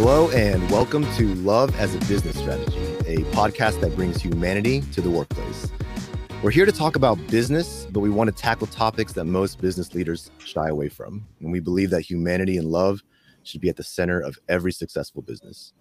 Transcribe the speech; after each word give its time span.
Hello, 0.00 0.30
and 0.30 0.70
welcome 0.70 1.02
to 1.16 1.34
Love 1.34 1.74
as 1.80 1.92
a 1.92 1.98
Business 2.06 2.38
Strategy, 2.38 2.78
a 3.04 3.24
podcast 3.32 3.80
that 3.80 3.96
brings 3.96 4.22
humanity 4.22 4.80
to 4.92 5.00
the 5.00 5.10
workplace. 5.10 5.72
We're 6.40 6.52
here 6.52 6.66
to 6.66 6.70
talk 6.70 6.94
about 6.94 7.18
business, 7.26 7.84
but 7.90 7.98
we 7.98 8.08
want 8.08 8.28
to 8.28 8.42
tackle 8.42 8.68
topics 8.68 9.12
that 9.14 9.24
most 9.24 9.60
business 9.60 9.96
leaders 9.96 10.30
shy 10.38 10.68
away 10.68 10.88
from. 10.88 11.26
And 11.40 11.50
we 11.50 11.58
believe 11.58 11.90
that 11.90 12.02
humanity 12.02 12.58
and 12.58 12.68
love 12.68 13.02
should 13.42 13.60
be 13.60 13.68
at 13.68 13.74
the 13.74 13.82
center 13.82 14.20
of 14.20 14.38
every 14.48 14.70
successful 14.70 15.20
business. 15.20 15.72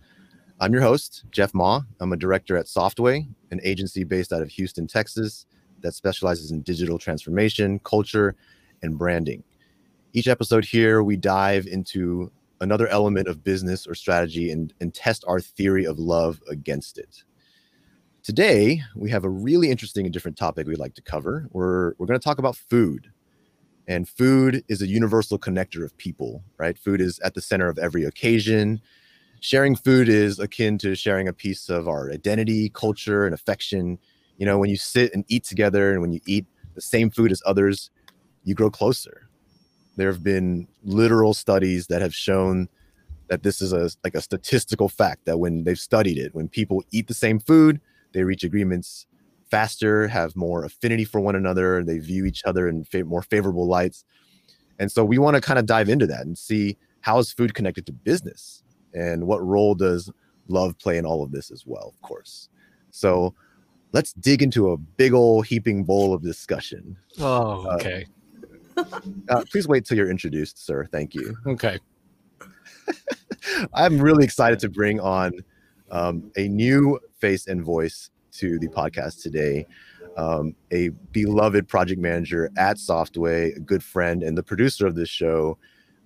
I'm 0.59 0.73
your 0.73 0.81
host, 0.81 1.25
Jeff 1.29 1.53
Ma. 1.53 1.81
I'm 1.99 2.11
a 2.11 2.17
director 2.17 2.57
at 2.57 2.65
Softway, 2.65 3.27
an 3.51 3.61
agency 3.63 4.03
based 4.03 4.33
out 4.33 4.41
of 4.41 4.49
Houston, 4.49 4.87
Texas, 4.87 5.45
that 5.81 5.93
specializes 5.93 6.49
in 6.49 6.63
digital 6.63 6.97
transformation, 6.97 7.77
culture, 7.83 8.35
and 8.81 8.97
branding. 8.97 9.43
Each 10.13 10.27
episode 10.27 10.65
here, 10.65 11.03
we 11.03 11.17
dive 11.17 11.67
into 11.67 12.31
another 12.61 12.87
element 12.87 13.27
of 13.27 13.43
business 13.43 13.87
or 13.87 13.95
strategy 13.95 14.51
and, 14.51 14.73
and 14.81 14.93
test 14.93 15.23
our 15.27 15.39
theory 15.39 15.85
of 15.85 15.99
love 15.99 16.41
against 16.49 16.97
it. 16.97 17.23
Today, 18.23 18.81
we 18.95 19.09
have 19.09 19.23
a 19.23 19.29
really 19.29 19.69
interesting 19.69 20.05
and 20.05 20.13
different 20.13 20.37
topic 20.37 20.67
we'd 20.67 20.79
like 20.79 20.95
to 20.95 21.01
cover. 21.01 21.47
We're, 21.51 21.93
we're 21.97 22.07
going 22.07 22.19
to 22.19 22.23
talk 22.23 22.39
about 22.39 22.55
food. 22.55 23.11
And 23.87 24.09
food 24.09 24.65
is 24.67 24.81
a 24.81 24.87
universal 24.87 25.39
connector 25.39 25.85
of 25.85 25.95
people, 25.97 26.43
right? 26.57 26.77
Food 26.77 26.99
is 26.99 27.19
at 27.19 27.35
the 27.35 27.41
center 27.41 27.69
of 27.69 27.77
every 27.77 28.03
occasion. 28.03 28.81
Sharing 29.39 29.75
food 29.75 30.09
is 30.09 30.39
akin 30.39 30.77
to 30.79 30.93
sharing 30.93 31.27
a 31.29 31.33
piece 31.33 31.69
of 31.69 31.87
our 31.87 32.11
identity, 32.11 32.69
culture, 32.69 33.25
and 33.25 33.33
affection. 33.33 33.97
You 34.37 34.45
know, 34.45 34.57
when 34.57 34.69
you 34.69 34.75
sit 34.75 35.13
and 35.13 35.23
eat 35.29 35.45
together 35.45 35.93
and 35.93 36.01
when 36.01 36.11
you 36.11 36.19
eat 36.25 36.45
the 36.75 36.81
same 36.81 37.09
food 37.09 37.31
as 37.31 37.41
others, 37.45 37.91
you 38.43 38.55
grow 38.55 38.69
closer 38.69 39.26
there 39.97 40.11
have 40.11 40.23
been 40.23 40.67
literal 40.83 41.33
studies 41.33 41.87
that 41.87 42.01
have 42.01 42.15
shown 42.15 42.69
that 43.27 43.43
this 43.43 43.61
is 43.61 43.73
a 43.73 43.89
like 44.03 44.15
a 44.15 44.21
statistical 44.21 44.87
fact 44.87 45.25
that 45.25 45.39
when 45.39 45.65
they've 45.65 45.79
studied 45.79 46.17
it, 46.17 46.33
when 46.33 46.47
people 46.47 46.83
eat 46.91 47.07
the 47.07 47.13
same 47.13 47.39
food, 47.39 47.81
they 48.13 48.23
reach 48.23 48.43
agreements 48.43 49.05
faster, 49.49 50.07
have 50.07 50.35
more 50.35 50.63
affinity 50.63 51.03
for 51.03 51.19
one 51.19 51.35
another, 51.35 51.83
they 51.83 51.99
view 51.99 52.25
each 52.25 52.43
other 52.45 52.67
in 52.67 52.83
fa- 52.85 53.03
more 53.03 53.21
favorable 53.21 53.67
lights. 53.67 54.05
And 54.79 54.91
so 54.91 55.03
we 55.03 55.17
want 55.17 55.35
to 55.35 55.41
kind 55.41 55.59
of 55.59 55.65
dive 55.65 55.89
into 55.89 56.07
that 56.07 56.25
and 56.25 56.37
see 56.37 56.77
how 57.01 57.17
is 57.19 57.31
food 57.31 57.53
connected 57.53 57.85
to 57.87 57.91
business 57.91 58.63
and 58.93 59.25
what 59.25 59.45
role 59.45 59.75
does 59.75 60.11
love 60.47 60.77
play 60.77 60.97
in 60.97 61.05
all 61.05 61.23
of 61.23 61.31
this 61.31 61.51
as 61.51 61.65
well, 61.65 61.93
of 61.93 62.01
course. 62.01 62.49
So 62.91 63.33
let's 63.93 64.13
dig 64.13 64.41
into 64.41 64.71
a 64.71 64.77
big 64.77 65.13
old 65.13 65.47
heaping 65.47 65.83
bowl 65.83 66.13
of 66.13 66.21
discussion. 66.21 66.97
Oh, 67.19 67.67
okay. 67.75 68.03
Uh, 68.03 68.16
uh, 69.29 69.43
please 69.51 69.67
wait 69.67 69.85
till 69.85 69.97
you're 69.97 70.09
introduced, 70.09 70.65
sir. 70.65 70.87
Thank 70.91 71.13
you. 71.15 71.35
Okay. 71.45 71.79
I'm 73.73 73.99
really 73.99 74.23
excited 74.23 74.59
to 74.59 74.69
bring 74.69 74.99
on 74.99 75.31
um, 75.91 76.31
a 76.37 76.47
new 76.47 76.99
face 77.19 77.47
and 77.47 77.63
voice 77.63 78.09
to 78.33 78.59
the 78.59 78.67
podcast 78.67 79.21
today. 79.21 79.65
Um, 80.15 80.55
a 80.71 80.89
beloved 81.11 81.67
project 81.67 82.01
manager 82.01 82.49
at 82.57 82.77
Softway, 82.77 83.55
a 83.55 83.59
good 83.59 83.83
friend, 83.83 84.23
and 84.23 84.37
the 84.37 84.43
producer 84.43 84.87
of 84.87 84.95
this 84.95 85.09
show, 85.09 85.57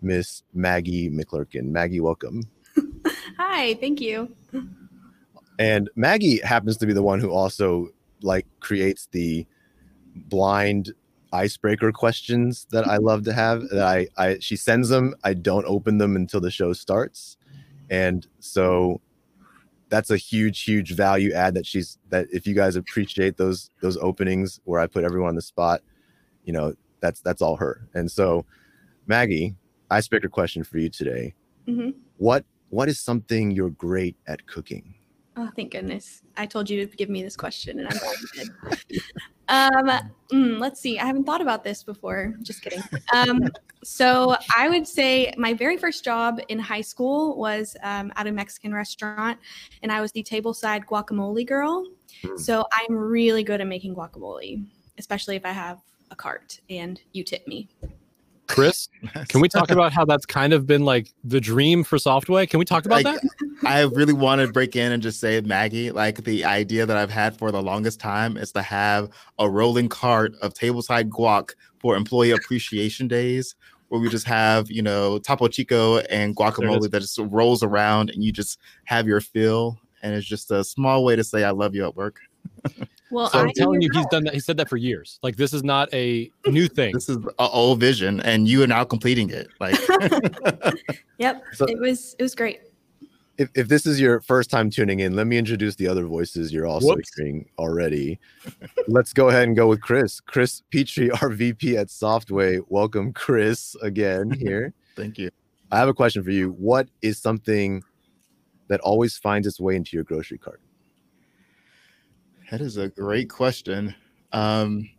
Miss 0.01 0.43
Maggie 0.53 1.09
McClurkin. 1.09 1.65
Maggie, 1.65 2.01
welcome. 2.01 2.43
Hi, 3.37 3.75
thank 3.75 4.01
you. 4.01 4.35
And 5.59 5.89
Maggie 5.95 6.41
happens 6.41 6.77
to 6.77 6.85
be 6.85 6.93
the 6.93 7.03
one 7.03 7.19
who 7.19 7.31
also 7.31 7.89
like 8.21 8.45
creates 8.59 9.07
the 9.11 9.45
blind 10.15 10.93
icebreaker 11.33 11.91
questions 11.91 12.67
that 12.71 12.87
I 12.87 12.97
love 12.97 13.23
to 13.23 13.33
have. 13.33 13.67
That 13.69 13.83
I, 13.83 14.07
I 14.17 14.39
she 14.39 14.55
sends 14.55 14.89
them. 14.89 15.15
I 15.23 15.33
don't 15.33 15.65
open 15.65 15.97
them 15.97 16.15
until 16.15 16.41
the 16.41 16.51
show 16.51 16.73
starts, 16.73 17.37
and 17.89 18.27
so 18.39 19.01
that's 19.89 20.09
a 20.09 20.17
huge, 20.17 20.63
huge 20.63 20.93
value 20.93 21.33
add 21.33 21.53
that 21.53 21.65
she's 21.65 21.97
that 22.09 22.27
if 22.31 22.47
you 22.47 22.55
guys 22.55 22.75
appreciate 22.75 23.37
those 23.37 23.69
those 23.81 23.97
openings 23.97 24.59
where 24.63 24.79
I 24.79 24.87
put 24.87 25.03
everyone 25.03 25.29
on 25.29 25.35
the 25.35 25.41
spot, 25.41 25.81
you 26.45 26.53
know 26.53 26.73
that's 27.01 27.19
that's 27.21 27.41
all 27.41 27.57
her. 27.57 27.87
And 27.93 28.09
so, 28.09 28.45
Maggie, 29.05 29.55
icebreaker 29.89 30.29
question 30.29 30.63
for 30.63 30.77
you 30.77 30.89
today. 30.89 31.35
Mm-hmm. 31.67 31.91
What 32.17 32.45
what 32.69 32.87
is 32.87 32.99
something 32.99 33.51
you're 33.51 33.69
great 33.69 34.15
at 34.27 34.47
cooking? 34.47 34.95
Oh, 35.37 35.49
thank 35.55 35.71
goodness. 35.71 36.23
I 36.35 36.45
told 36.45 36.69
you 36.69 36.85
to 36.85 36.97
give 36.97 37.09
me 37.09 37.23
this 37.23 37.37
question 37.37 37.79
and 37.79 37.87
I'm 37.87 37.97
glad 37.97 38.15
you 38.19 38.43
did. 38.43 39.01
um, 39.47 40.11
mm, 40.31 40.59
let's 40.59 40.81
see. 40.81 40.99
I 40.99 41.05
haven't 41.05 41.23
thought 41.23 41.41
about 41.41 41.63
this 41.63 41.83
before. 41.83 42.35
Just 42.41 42.61
kidding. 42.61 42.83
Um, 43.13 43.49
so 43.83 44.35
I 44.57 44.67
would 44.67 44.85
say 44.85 45.33
my 45.37 45.53
very 45.53 45.77
first 45.77 46.03
job 46.03 46.41
in 46.49 46.59
high 46.59 46.81
school 46.81 47.37
was 47.37 47.77
um, 47.81 48.11
at 48.17 48.27
a 48.27 48.31
Mexican 48.31 48.73
restaurant 48.73 49.39
and 49.83 49.91
I 49.91 50.01
was 50.01 50.11
the 50.11 50.23
tableside 50.23 50.85
guacamole 50.85 51.47
girl. 51.47 51.87
Hmm. 52.23 52.37
So 52.37 52.65
I'm 52.73 52.95
really 52.95 53.43
good 53.43 53.61
at 53.61 53.67
making 53.67 53.95
guacamole, 53.95 54.65
especially 54.97 55.37
if 55.37 55.45
I 55.45 55.51
have 55.51 55.79
a 56.11 56.15
cart 56.15 56.59
and 56.69 56.99
you 57.13 57.23
tip 57.23 57.47
me. 57.47 57.69
Chris, 58.51 58.89
can 59.29 59.41
we 59.41 59.47
talk 59.47 59.71
about 59.71 59.93
how 59.93 60.05
that's 60.05 60.25
kind 60.25 60.53
of 60.53 60.67
been 60.67 60.83
like 60.83 61.13
the 61.23 61.39
dream 61.39 61.83
for 61.83 61.97
Softway? 61.97 62.49
Can 62.49 62.59
we 62.59 62.65
talk 62.65 62.85
about 62.85 63.03
like, 63.03 63.21
that? 63.21 63.29
I 63.65 63.81
really 63.83 64.13
want 64.13 64.41
to 64.41 64.51
break 64.51 64.75
in 64.75 64.91
and 64.91 65.01
just 65.01 65.19
say, 65.19 65.39
Maggie, 65.41 65.91
like 65.91 66.23
the 66.23 66.45
idea 66.45 66.85
that 66.85 66.97
I've 66.97 67.09
had 67.09 67.37
for 67.37 67.51
the 67.51 67.61
longest 67.61 67.99
time 67.99 68.37
is 68.37 68.51
to 68.51 68.61
have 68.61 69.09
a 69.39 69.49
rolling 69.49 69.89
cart 69.89 70.35
of 70.41 70.53
tableside 70.53 71.09
guac 71.09 71.51
for 71.79 71.95
employee 71.95 72.31
appreciation 72.31 73.07
days 73.07 73.55
where 73.89 73.99
we 73.99 74.09
just 74.09 74.27
have, 74.27 74.69
you 74.69 74.81
know, 74.81 75.17
Topo 75.19 75.47
Chico 75.47 75.99
and 75.99 76.35
guacamole 76.35 76.89
that 76.89 76.99
just 76.99 77.17
rolls 77.17 77.63
around 77.63 78.09
and 78.09 78.23
you 78.23 78.31
just 78.31 78.59
have 78.85 79.07
your 79.07 79.21
fill. 79.21 79.79
And 80.01 80.13
it's 80.13 80.27
just 80.27 80.51
a 80.51 80.63
small 80.63 81.03
way 81.03 81.15
to 81.15 81.23
say 81.23 81.43
I 81.43 81.51
love 81.51 81.75
you 81.75 81.85
at 81.85 81.95
work. 81.95 82.19
Well, 83.11 83.29
so 83.29 83.39
I'm 83.39 83.51
telling 83.51 83.81
you, 83.81 83.89
he's 83.93 84.05
done 84.07 84.23
that. 84.23 84.33
He 84.33 84.39
said 84.39 84.57
that 84.57 84.69
for 84.69 84.77
years. 84.77 85.19
Like 85.21 85.35
this 85.35 85.53
is 85.53 85.63
not 85.63 85.93
a 85.93 86.31
new 86.47 86.67
thing. 86.69 86.93
this 86.93 87.09
is 87.09 87.17
an 87.17 87.29
old 87.37 87.79
vision, 87.79 88.21
and 88.21 88.47
you 88.47 88.63
are 88.63 88.67
now 88.67 88.83
completing 88.83 89.29
it. 89.29 89.49
Like, 89.59 89.75
yep, 91.17 91.43
so, 91.53 91.65
it 91.65 91.77
was 91.79 92.15
it 92.17 92.23
was 92.23 92.35
great. 92.35 92.61
If, 93.37 93.49
if 93.55 93.67
this 93.67 93.85
is 93.85 93.99
your 93.99 94.21
first 94.21 94.49
time 94.49 94.69
tuning 94.69 94.99
in, 94.99 95.15
let 95.15 95.25
me 95.25 95.37
introduce 95.37 95.75
the 95.75 95.87
other 95.87 96.05
voices 96.05 96.53
you're 96.53 96.67
also 96.67 96.95
Whoops. 96.95 97.15
hearing 97.15 97.49
already. 97.57 98.19
Let's 98.87 99.13
go 99.13 99.29
ahead 99.29 99.43
and 99.43 99.55
go 99.55 99.67
with 99.67 99.81
Chris. 99.81 100.19
Chris 100.19 100.61
Petrie, 100.71 101.09
our 101.21 101.29
VP 101.29 101.77
at 101.77 101.87
Softway. 101.87 102.61
Welcome, 102.69 103.13
Chris, 103.13 103.75
again 103.81 104.31
here. 104.31 104.73
Thank 104.95 105.17
you. 105.17 105.31
I 105.71 105.79
have 105.79 105.89
a 105.89 105.93
question 105.93 106.23
for 106.23 106.31
you. 106.31 106.49
What 106.51 106.89
is 107.01 107.17
something 107.17 107.83
that 108.67 108.79
always 108.81 109.17
finds 109.17 109.47
its 109.47 109.59
way 109.59 109.75
into 109.75 109.97
your 109.97 110.03
grocery 110.03 110.37
cart? 110.37 110.61
That 112.51 112.59
is 112.59 112.75
a 112.75 112.89
great 112.89 113.29
question. 113.29 113.95
Um, 114.33 114.89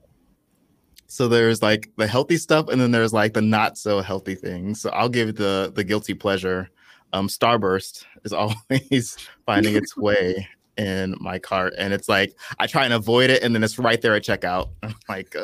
so 1.07 1.29
there's 1.29 1.61
like 1.61 1.91
the 1.99 2.07
healthy 2.07 2.39
stuff, 2.39 2.69
and 2.69 2.81
then 2.81 2.91
there's 2.91 3.13
like 3.13 3.35
the 3.35 3.43
not 3.43 3.77
so 3.77 4.01
healthy 4.01 4.35
things. 4.35 4.81
So 4.81 4.89
I'll 4.89 5.11
give 5.11 5.37
the 5.37 5.71
the 5.75 5.85
guilty 5.85 6.15
pleasure. 6.15 6.71
Um, 7.13 7.29
Starburst 7.29 8.07
is 8.25 8.33
always 8.71 9.19
finding 9.45 9.77
its 9.77 9.95
way 9.99 10.49
in 10.79 11.15
my 11.21 11.39
cart, 11.39 11.75
and 11.77 11.93
it's 11.93 12.09
like 12.09 12.35
I 12.59 12.67
try 12.67 12.87
and 12.87 12.95
avoid 12.95 13.29
it, 13.29 13.43
and 13.43 13.55
then 13.55 13.63
it's 13.63 13.79
right 13.79 14.01
there 14.01 14.15
at 14.15 14.25
checkout. 14.25 14.71
I'm 14.83 14.95
like, 15.07 15.37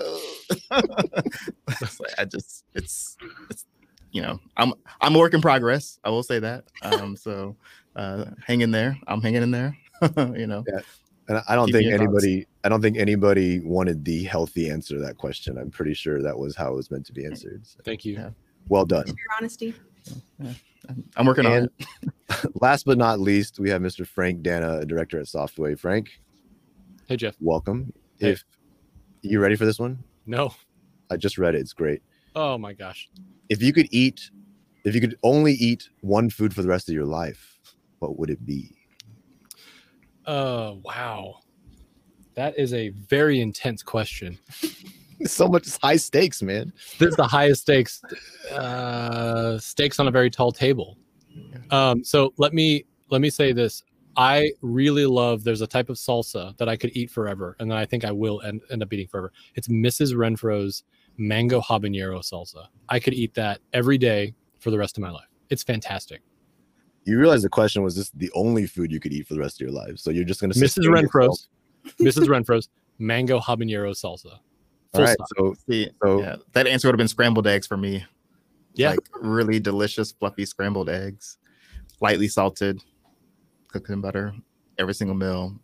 I 2.16 2.24
just 2.24 2.64
it's 2.72 3.18
it's 3.50 3.66
you 4.12 4.22
know 4.22 4.40
I'm 4.56 4.72
I'm 5.02 5.14
a 5.14 5.18
work 5.18 5.34
in 5.34 5.42
progress. 5.42 6.00
I 6.04 6.08
will 6.08 6.22
say 6.22 6.38
that. 6.38 6.64
Um, 6.80 7.16
so 7.16 7.54
uh, 7.96 8.24
hang 8.46 8.62
in 8.62 8.70
there. 8.70 8.98
I'm 9.06 9.20
hanging 9.20 9.42
in 9.42 9.50
there. 9.50 9.76
you 10.16 10.46
know. 10.46 10.64
Yeah. 10.66 10.80
And 11.28 11.42
I 11.46 11.54
don't 11.54 11.70
think 11.70 11.92
anybody, 11.92 12.40
thoughts. 12.40 12.50
I 12.64 12.68
don't 12.70 12.80
think 12.80 12.96
anybody 12.96 13.60
wanted 13.60 14.04
the 14.04 14.24
healthy 14.24 14.70
answer 14.70 14.94
to 14.94 15.00
that 15.00 15.18
question. 15.18 15.58
I'm 15.58 15.70
pretty 15.70 15.92
sure 15.92 16.22
that 16.22 16.38
was 16.38 16.56
how 16.56 16.72
it 16.72 16.76
was 16.76 16.90
meant 16.90 17.04
to 17.06 17.12
be 17.12 17.26
answered. 17.26 17.66
So. 17.66 17.80
Thank 17.84 18.06
you. 18.06 18.14
Yeah. 18.14 18.30
Well 18.68 18.86
done. 18.86 19.06
Your 19.06 19.16
honesty. 19.38 19.74
Yeah. 20.38 20.52
I'm 21.16 21.26
working 21.26 21.44
and 21.44 21.68
on 21.68 21.86
it. 22.30 22.54
last 22.62 22.86
but 22.86 22.96
not 22.96 23.20
least, 23.20 23.58
we 23.58 23.68
have 23.68 23.82
Mr. 23.82 24.06
Frank 24.06 24.42
Danna, 24.42 24.80
a 24.80 24.86
director 24.86 25.20
at 25.20 25.26
Softway. 25.26 25.78
Frank. 25.78 26.18
Hey, 27.06 27.16
Jeff. 27.16 27.36
Welcome. 27.40 27.92
Hey. 28.18 28.30
If 28.30 28.44
you 29.20 29.40
ready 29.40 29.56
for 29.56 29.66
this 29.66 29.78
one? 29.78 30.02
No. 30.24 30.54
I 31.10 31.16
just 31.16 31.36
read 31.36 31.54
it. 31.54 31.60
It's 31.60 31.74
great. 31.74 32.02
Oh 32.36 32.56
my 32.56 32.72
gosh. 32.72 33.08
If 33.48 33.62
you 33.62 33.72
could 33.72 33.88
eat, 33.90 34.30
if 34.84 34.94
you 34.94 35.00
could 35.00 35.18
only 35.22 35.52
eat 35.54 35.90
one 36.00 36.30
food 36.30 36.54
for 36.54 36.62
the 36.62 36.68
rest 36.68 36.88
of 36.88 36.94
your 36.94 37.06
life, 37.06 37.58
what 37.98 38.18
would 38.18 38.30
it 38.30 38.46
be? 38.46 38.77
Uh, 40.28 40.74
wow. 40.84 41.40
That 42.34 42.58
is 42.58 42.74
a 42.74 42.90
very 42.90 43.40
intense 43.40 43.82
question. 43.82 44.38
so 45.24 45.48
much 45.48 45.66
high 45.78 45.96
stakes, 45.96 46.42
man. 46.42 46.70
This 46.98 47.08
is 47.08 47.16
the 47.16 47.26
highest 47.26 47.62
stakes, 47.62 48.02
uh, 48.52 49.58
stakes 49.58 49.98
on 49.98 50.06
a 50.06 50.10
very 50.10 50.30
tall 50.30 50.52
table. 50.52 50.98
Um, 51.70 52.04
so 52.04 52.34
let 52.36 52.52
me 52.52 52.84
let 53.10 53.22
me 53.22 53.30
say 53.30 53.52
this. 53.52 53.82
I 54.18 54.52
really 54.60 55.06
love. 55.06 55.44
There's 55.44 55.62
a 55.62 55.66
type 55.66 55.88
of 55.88 55.96
salsa 55.96 56.56
that 56.58 56.68
I 56.68 56.76
could 56.76 56.94
eat 56.94 57.10
forever, 57.10 57.56
and 57.58 57.70
then 57.70 57.78
I 57.78 57.86
think 57.86 58.04
I 58.04 58.12
will 58.12 58.42
end, 58.42 58.60
end 58.70 58.82
up 58.82 58.92
eating 58.92 59.08
forever. 59.08 59.32
It's 59.54 59.68
Mrs. 59.68 60.14
Renfro's 60.14 60.84
mango 61.16 61.60
habanero 61.60 62.20
salsa. 62.20 62.66
I 62.88 63.00
could 63.00 63.14
eat 63.14 63.32
that 63.34 63.60
every 63.72 63.96
day 63.96 64.34
for 64.58 64.70
the 64.70 64.78
rest 64.78 64.98
of 64.98 65.02
my 65.02 65.10
life. 65.10 65.28
It's 65.48 65.62
fantastic 65.62 66.20
You 67.08 67.18
realize 67.18 67.42
the 67.42 67.48
question 67.48 67.82
was 67.82 67.96
this 67.96 68.10
the 68.10 68.30
only 68.34 68.66
food 68.66 68.92
you 68.92 69.00
could 69.00 69.12
eat 69.12 69.26
for 69.26 69.34
the 69.34 69.40
rest 69.40 69.60
of 69.60 69.66
your 69.66 69.74
life. 69.74 69.98
So 69.98 70.10
you're 70.10 70.24
just 70.24 70.40
gonna 70.40 70.54
Mrs. 70.54 70.84
Renfro's, 70.86 71.48
Mrs. 72.00 72.26
Renfro's 72.28 72.68
mango 72.98 73.40
habanero 73.40 73.92
salsa. 73.92 74.26
All 74.34 74.40
Full 74.94 75.04
right. 75.04 75.14
stop. 75.14 75.28
So 75.38 75.54
See, 75.68 75.90
So- 76.02 76.20
yeah, 76.20 76.36
that 76.52 76.66
answer 76.66 76.88
would 76.88 76.92
have 76.94 76.98
been 76.98 77.08
scrambled 77.08 77.46
eggs 77.46 77.66
for 77.66 77.76
me. 77.76 78.04
Yeah. 78.74 78.90
Like 78.90 79.00
really 79.20 79.58
delicious, 79.58 80.12
fluffy 80.12 80.44
scrambled 80.44 80.88
eggs, 80.88 81.38
lightly 82.00 82.28
salted, 82.28 82.82
cooked 83.68 83.88
in 83.90 84.00
butter, 84.00 84.34
every 84.78 84.94
single 84.94 85.16
meal. 85.16 85.58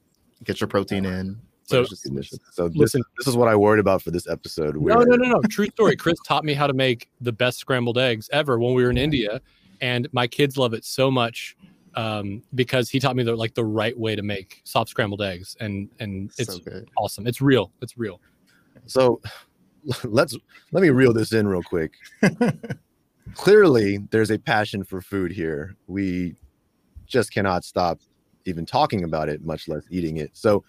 Get 0.44 0.60
your 0.60 0.68
protein 0.68 1.04
in. 1.04 1.38
So- 1.64 1.80
It's 1.82 1.90
just 1.90 2.04
delicious. 2.04 2.38
so 2.52 2.68
this, 2.68 2.76
Listen. 2.76 3.02
this 3.18 3.26
is 3.28 3.36
what 3.36 3.48
I 3.48 3.56
worried 3.56 3.80
about 3.80 4.02
for 4.02 4.10
this 4.10 4.26
episode. 4.28 4.74
No, 4.76 4.80
where- 4.80 5.06
no, 5.06 5.16
no, 5.16 5.28
no. 5.34 5.40
True 5.50 5.66
story. 5.66 5.96
Chris 5.96 6.18
taught 6.26 6.44
me 6.44 6.54
how 6.54 6.66
to 6.66 6.74
make 6.74 7.08
the 7.20 7.32
best 7.32 7.58
scrambled 7.58 7.98
eggs 7.98 8.28
ever 8.32 8.58
when 8.58 8.74
we 8.74 8.82
were 8.82 8.90
in 8.90 8.98
India, 8.98 9.40
and 9.84 10.08
my 10.12 10.26
kids 10.26 10.56
love 10.56 10.72
it 10.72 10.82
so 10.82 11.10
much 11.10 11.58
um, 11.94 12.42
because 12.54 12.88
he 12.88 12.98
taught 12.98 13.16
me 13.16 13.22
the 13.22 13.36
like 13.36 13.54
the 13.54 13.64
right 13.64 13.96
way 13.96 14.16
to 14.16 14.22
make 14.22 14.62
soft 14.64 14.88
scrambled 14.88 15.20
eggs, 15.20 15.56
and 15.60 15.90
and 16.00 16.32
it's 16.38 16.56
so 16.56 16.84
awesome. 16.96 17.26
It's 17.26 17.42
real. 17.42 17.70
It's 17.82 17.98
real. 17.98 18.18
So 18.86 19.20
let's 20.04 20.34
let 20.72 20.80
me 20.80 20.88
reel 20.88 21.12
this 21.12 21.34
in 21.34 21.46
real 21.46 21.62
quick. 21.62 21.92
Clearly, 23.34 23.98
there's 24.10 24.30
a 24.30 24.38
passion 24.38 24.84
for 24.84 25.02
food 25.02 25.30
here. 25.30 25.76
We 25.86 26.34
just 27.06 27.30
cannot 27.30 27.62
stop 27.62 28.00
even 28.46 28.64
talking 28.64 29.04
about 29.04 29.28
it, 29.28 29.44
much 29.44 29.68
less 29.68 29.84
eating 29.90 30.16
it. 30.16 30.30
So 30.32 30.64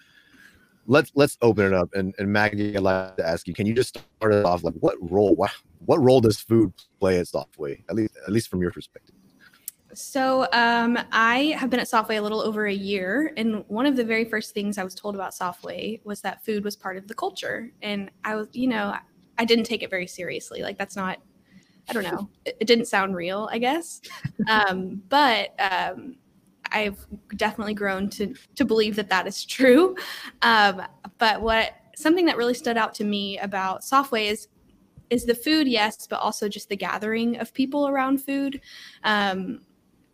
let's 0.86 1.10
let's 1.14 1.38
open 1.40 1.64
it 1.64 1.72
up. 1.72 1.88
And, 1.94 2.14
and 2.18 2.30
Maggie, 2.30 2.76
I'd 2.76 2.82
like 2.82 3.16
to 3.16 3.26
ask 3.26 3.48
you: 3.48 3.54
Can 3.54 3.66
you 3.66 3.72
just 3.72 3.96
start 3.96 4.34
it 4.34 4.44
off? 4.44 4.62
Like, 4.62 4.74
what 4.80 4.96
role? 5.00 5.34
What, 5.34 5.52
what 5.84 6.00
role 6.02 6.20
does 6.20 6.38
food 6.38 6.72
play 6.98 7.18
at 7.18 7.26
Softway? 7.26 7.82
At 7.88 7.96
least 7.96 8.14
at 8.26 8.32
least 8.32 8.48
from 8.48 8.60
your 8.60 8.70
perspective. 8.70 9.14
So 9.94 10.46
um, 10.52 10.98
I 11.10 11.56
have 11.58 11.70
been 11.70 11.80
at 11.80 11.86
Softway 11.86 12.18
a 12.18 12.20
little 12.20 12.40
over 12.40 12.66
a 12.66 12.74
year, 12.74 13.32
and 13.36 13.64
one 13.68 13.86
of 13.86 13.96
the 13.96 14.04
very 14.04 14.24
first 14.24 14.52
things 14.52 14.76
I 14.76 14.84
was 14.84 14.94
told 14.94 15.14
about 15.14 15.32
Softway 15.32 16.04
was 16.04 16.20
that 16.20 16.44
food 16.44 16.64
was 16.64 16.76
part 16.76 16.96
of 16.96 17.08
the 17.08 17.14
culture, 17.14 17.72
and 17.82 18.10
I 18.24 18.36
was, 18.36 18.48
you 18.52 18.68
know, 18.68 18.94
I 19.38 19.44
didn't 19.44 19.64
take 19.64 19.82
it 19.82 19.90
very 19.90 20.06
seriously. 20.06 20.62
Like 20.62 20.76
that's 20.76 20.96
not, 20.96 21.18
I 21.88 21.92
don't 21.92 22.02
know, 22.04 22.28
it, 22.44 22.56
it 22.60 22.66
didn't 22.66 22.86
sound 22.86 23.16
real, 23.16 23.48
I 23.50 23.58
guess. 23.58 24.02
um, 24.48 25.02
but 25.08 25.54
um, 25.58 26.16
I've 26.72 27.06
definitely 27.36 27.74
grown 27.74 28.10
to 28.10 28.34
to 28.56 28.64
believe 28.64 28.96
that 28.96 29.08
that 29.08 29.26
is 29.26 29.44
true. 29.44 29.96
Um, 30.42 30.82
but 31.18 31.40
what 31.40 31.72
something 31.96 32.26
that 32.26 32.36
really 32.36 32.54
stood 32.54 32.76
out 32.76 32.92
to 32.94 33.04
me 33.04 33.38
about 33.38 33.80
Softway 33.80 34.30
is 34.30 34.48
is 35.10 35.24
the 35.24 35.34
food, 35.34 35.68
yes, 35.68 36.06
but 36.06 36.20
also 36.20 36.48
just 36.48 36.68
the 36.68 36.76
gathering 36.76 37.38
of 37.38 37.52
people 37.52 37.88
around 37.88 38.22
food. 38.22 38.60
Um, 39.04 39.60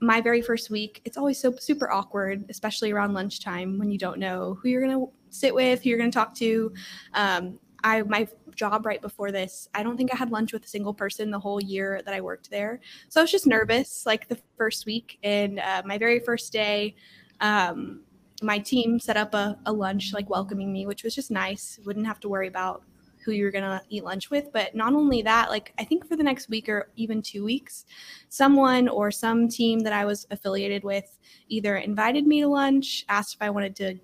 my 0.00 0.20
very 0.20 0.42
first 0.42 0.68
week, 0.70 1.00
it's 1.04 1.16
always 1.16 1.38
so 1.38 1.52
super 1.52 1.90
awkward, 1.90 2.44
especially 2.48 2.90
around 2.90 3.14
lunchtime 3.14 3.78
when 3.78 3.90
you 3.90 3.98
don't 3.98 4.18
know 4.18 4.58
who 4.60 4.68
you're 4.68 4.82
gonna 4.82 5.06
sit 5.30 5.54
with, 5.54 5.82
who 5.82 5.90
you're 5.90 5.98
gonna 5.98 6.10
talk 6.10 6.34
to. 6.36 6.72
Um, 7.14 7.58
I 7.84 8.02
my 8.02 8.26
job 8.54 8.84
right 8.84 9.00
before 9.00 9.32
this, 9.32 9.68
I 9.74 9.82
don't 9.82 9.96
think 9.96 10.12
I 10.12 10.16
had 10.16 10.30
lunch 10.30 10.52
with 10.52 10.64
a 10.64 10.68
single 10.68 10.92
person 10.92 11.30
the 11.30 11.38
whole 11.38 11.60
year 11.62 12.02
that 12.04 12.14
I 12.14 12.20
worked 12.20 12.50
there. 12.50 12.80
So 13.08 13.20
I 13.20 13.24
was 13.24 13.30
just 13.30 13.46
nervous, 13.46 14.04
like 14.04 14.28
the 14.28 14.38
first 14.56 14.86
week, 14.86 15.18
and 15.22 15.58
uh, 15.60 15.82
my 15.84 15.98
very 15.98 16.20
first 16.20 16.52
day. 16.52 16.94
Um, 17.40 18.02
my 18.42 18.58
team 18.58 18.98
set 18.98 19.16
up 19.16 19.34
a, 19.34 19.56
a 19.66 19.72
lunch 19.72 20.12
like 20.12 20.28
welcoming 20.28 20.72
me 20.72 20.84
which 20.84 21.04
was 21.04 21.14
just 21.14 21.30
nice 21.30 21.78
wouldn't 21.84 22.06
have 22.06 22.18
to 22.18 22.28
worry 22.28 22.48
about 22.48 22.82
who 23.22 23.32
you 23.32 23.44
were 23.44 23.50
going 23.50 23.64
to 23.64 23.80
eat 23.88 24.04
lunch 24.04 24.30
with 24.30 24.52
but 24.52 24.74
not 24.74 24.92
only 24.92 25.22
that 25.22 25.50
like 25.50 25.72
i 25.78 25.84
think 25.84 26.06
for 26.06 26.16
the 26.16 26.22
next 26.22 26.48
week 26.48 26.68
or 26.68 26.90
even 26.96 27.22
two 27.22 27.44
weeks 27.44 27.84
someone 28.28 28.88
or 28.88 29.10
some 29.10 29.48
team 29.48 29.80
that 29.80 29.92
i 29.92 30.04
was 30.04 30.26
affiliated 30.30 30.82
with 30.84 31.18
either 31.48 31.76
invited 31.76 32.26
me 32.26 32.40
to 32.40 32.48
lunch 32.48 33.04
asked 33.08 33.34
if 33.34 33.42
i 33.42 33.50
wanted 33.50 33.74
to 33.76 33.94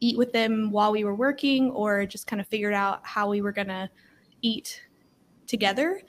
eat 0.00 0.16
with 0.16 0.32
them 0.32 0.70
while 0.70 0.92
we 0.92 1.04
were 1.04 1.14
working 1.14 1.70
or 1.72 2.06
just 2.06 2.26
kind 2.26 2.40
of 2.40 2.48
figured 2.48 2.74
out 2.74 3.00
how 3.02 3.28
we 3.28 3.42
were 3.42 3.52
going 3.52 3.68
to 3.68 3.88
eat 4.40 4.82
together 5.46 6.00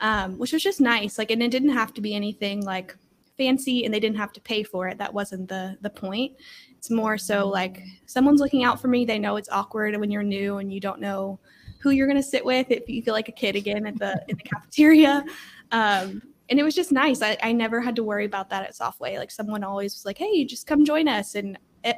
um, 0.00 0.38
which 0.38 0.52
was 0.52 0.62
just 0.62 0.80
nice 0.80 1.18
like 1.18 1.30
and 1.30 1.42
it 1.42 1.50
didn't 1.50 1.70
have 1.70 1.92
to 1.94 2.00
be 2.00 2.14
anything 2.14 2.64
like 2.64 2.96
fancy 3.36 3.84
and 3.84 3.92
they 3.92 4.00
didn't 4.00 4.16
have 4.16 4.32
to 4.32 4.40
pay 4.40 4.62
for 4.62 4.88
it. 4.88 4.98
That 4.98 5.12
wasn't 5.12 5.48
the 5.48 5.76
the 5.80 5.90
point. 5.90 6.32
It's 6.76 6.90
more 6.90 7.18
so 7.18 7.48
like 7.48 7.82
someone's 8.06 8.40
looking 8.40 8.64
out 8.64 8.80
for 8.80 8.88
me 8.88 9.04
they 9.04 9.18
know 9.18 9.36
it's 9.36 9.48
awkward 9.50 9.98
when 9.98 10.10
you're 10.10 10.22
new 10.22 10.58
and 10.58 10.72
you 10.72 10.80
don't 10.80 11.00
know 11.00 11.38
who 11.84 11.90
you're 11.90 12.08
going 12.08 12.16
to 12.16 12.22
sit 12.22 12.44
with 12.44 12.68
if 12.70 12.88
you 12.88 13.00
feel 13.02 13.14
like 13.14 13.28
a 13.28 13.32
kid 13.32 13.54
again 13.54 13.86
at 13.86 13.96
the 13.98 14.20
in 14.28 14.36
the 14.36 14.42
cafeteria 14.42 15.24
um, 15.70 16.20
and 16.48 16.58
it 16.58 16.64
was 16.64 16.74
just 16.74 16.90
nice 16.90 17.22
I, 17.22 17.36
I 17.42 17.52
never 17.52 17.80
had 17.80 17.94
to 17.96 18.02
worry 18.02 18.24
about 18.24 18.50
that 18.50 18.64
at 18.64 18.74
softway 18.74 19.18
like 19.18 19.30
someone 19.30 19.62
always 19.62 19.94
was 19.94 20.04
like 20.04 20.18
hey 20.18 20.44
just 20.44 20.66
come 20.66 20.84
join 20.84 21.06
us 21.06 21.36
and 21.36 21.56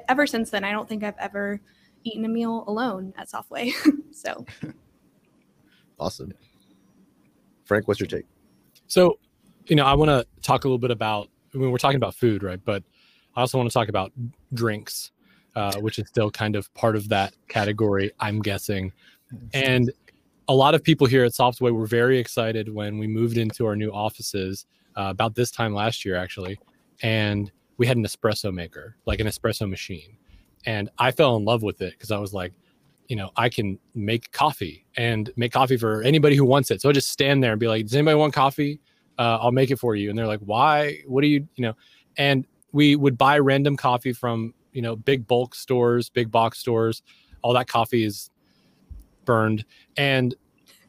ever 0.08 0.26
since 0.26 0.50
then 0.50 0.64
i 0.64 0.72
don't 0.72 0.88
think 0.88 1.02
i've 1.02 1.16
ever 1.18 1.60
eaten 2.04 2.24
a 2.24 2.28
meal 2.28 2.64
alone 2.66 3.14
at 3.16 3.30
softway 3.30 3.72
so 4.12 4.44
Awesome. 5.98 6.32
Frank, 7.64 7.88
what's 7.88 8.00
your 8.00 8.06
take? 8.06 8.26
So, 8.86 9.18
you 9.66 9.76
know, 9.76 9.84
I 9.84 9.94
want 9.94 10.10
to 10.10 10.26
talk 10.42 10.64
a 10.64 10.68
little 10.68 10.78
bit 10.78 10.90
about. 10.90 11.28
I 11.54 11.58
mean, 11.58 11.70
we're 11.70 11.78
talking 11.78 11.96
about 11.96 12.14
food, 12.14 12.42
right? 12.42 12.60
But 12.64 12.82
I 13.34 13.40
also 13.40 13.58
want 13.58 13.70
to 13.70 13.74
talk 13.74 13.88
about 13.88 14.12
drinks, 14.52 15.10
uh, 15.54 15.78
which 15.78 15.98
is 15.98 16.06
still 16.08 16.30
kind 16.30 16.54
of 16.54 16.72
part 16.74 16.96
of 16.96 17.08
that 17.08 17.34
category, 17.48 18.12
I'm 18.20 18.42
guessing. 18.42 18.92
And 19.52 19.92
a 20.48 20.54
lot 20.54 20.74
of 20.74 20.82
people 20.82 21.06
here 21.06 21.24
at 21.24 21.32
Softway 21.32 21.72
were 21.72 21.86
very 21.86 22.18
excited 22.18 22.72
when 22.72 22.98
we 22.98 23.06
moved 23.06 23.36
into 23.36 23.66
our 23.66 23.76
new 23.76 23.90
offices 23.90 24.66
uh, 24.96 25.08
about 25.08 25.34
this 25.34 25.50
time 25.50 25.74
last 25.74 26.04
year, 26.04 26.16
actually. 26.16 26.58
And 27.02 27.50
we 27.76 27.86
had 27.86 27.96
an 27.96 28.04
espresso 28.04 28.52
maker, 28.52 28.96
like 29.06 29.20
an 29.20 29.26
espresso 29.26 29.68
machine. 29.68 30.16
And 30.64 30.88
I 30.98 31.10
fell 31.10 31.36
in 31.36 31.44
love 31.44 31.62
with 31.62 31.80
it 31.82 31.92
because 31.92 32.10
I 32.10 32.18
was 32.18 32.32
like, 32.32 32.52
you 33.08 33.16
know, 33.16 33.30
I 33.36 33.48
can 33.48 33.78
make 33.94 34.32
coffee 34.32 34.84
and 34.96 35.30
make 35.36 35.52
coffee 35.52 35.76
for 35.76 36.02
anybody 36.02 36.34
who 36.34 36.44
wants 36.44 36.70
it. 36.70 36.80
So 36.80 36.88
I 36.88 36.92
just 36.92 37.10
stand 37.10 37.42
there 37.42 37.52
and 37.52 37.60
be 37.60 37.68
like, 37.68 37.84
does 37.84 37.94
anybody 37.94 38.16
want 38.16 38.34
coffee? 38.34 38.80
Uh, 39.18 39.38
I'll 39.40 39.52
make 39.52 39.70
it 39.70 39.78
for 39.78 39.94
you. 39.94 40.10
And 40.10 40.18
they're 40.18 40.26
like, 40.26 40.40
why? 40.40 41.02
What 41.06 41.20
do 41.22 41.28
you, 41.28 41.46
you 41.54 41.62
know? 41.62 41.74
And 42.16 42.46
we 42.72 42.96
would 42.96 43.16
buy 43.16 43.38
random 43.38 43.76
coffee 43.76 44.12
from, 44.12 44.54
you 44.72 44.82
know, 44.82 44.96
big 44.96 45.26
bulk 45.26 45.54
stores, 45.54 46.10
big 46.10 46.30
box 46.30 46.58
stores. 46.58 47.02
All 47.42 47.52
that 47.54 47.68
coffee 47.68 48.04
is 48.04 48.30
burned. 49.26 49.66
And 49.98 50.34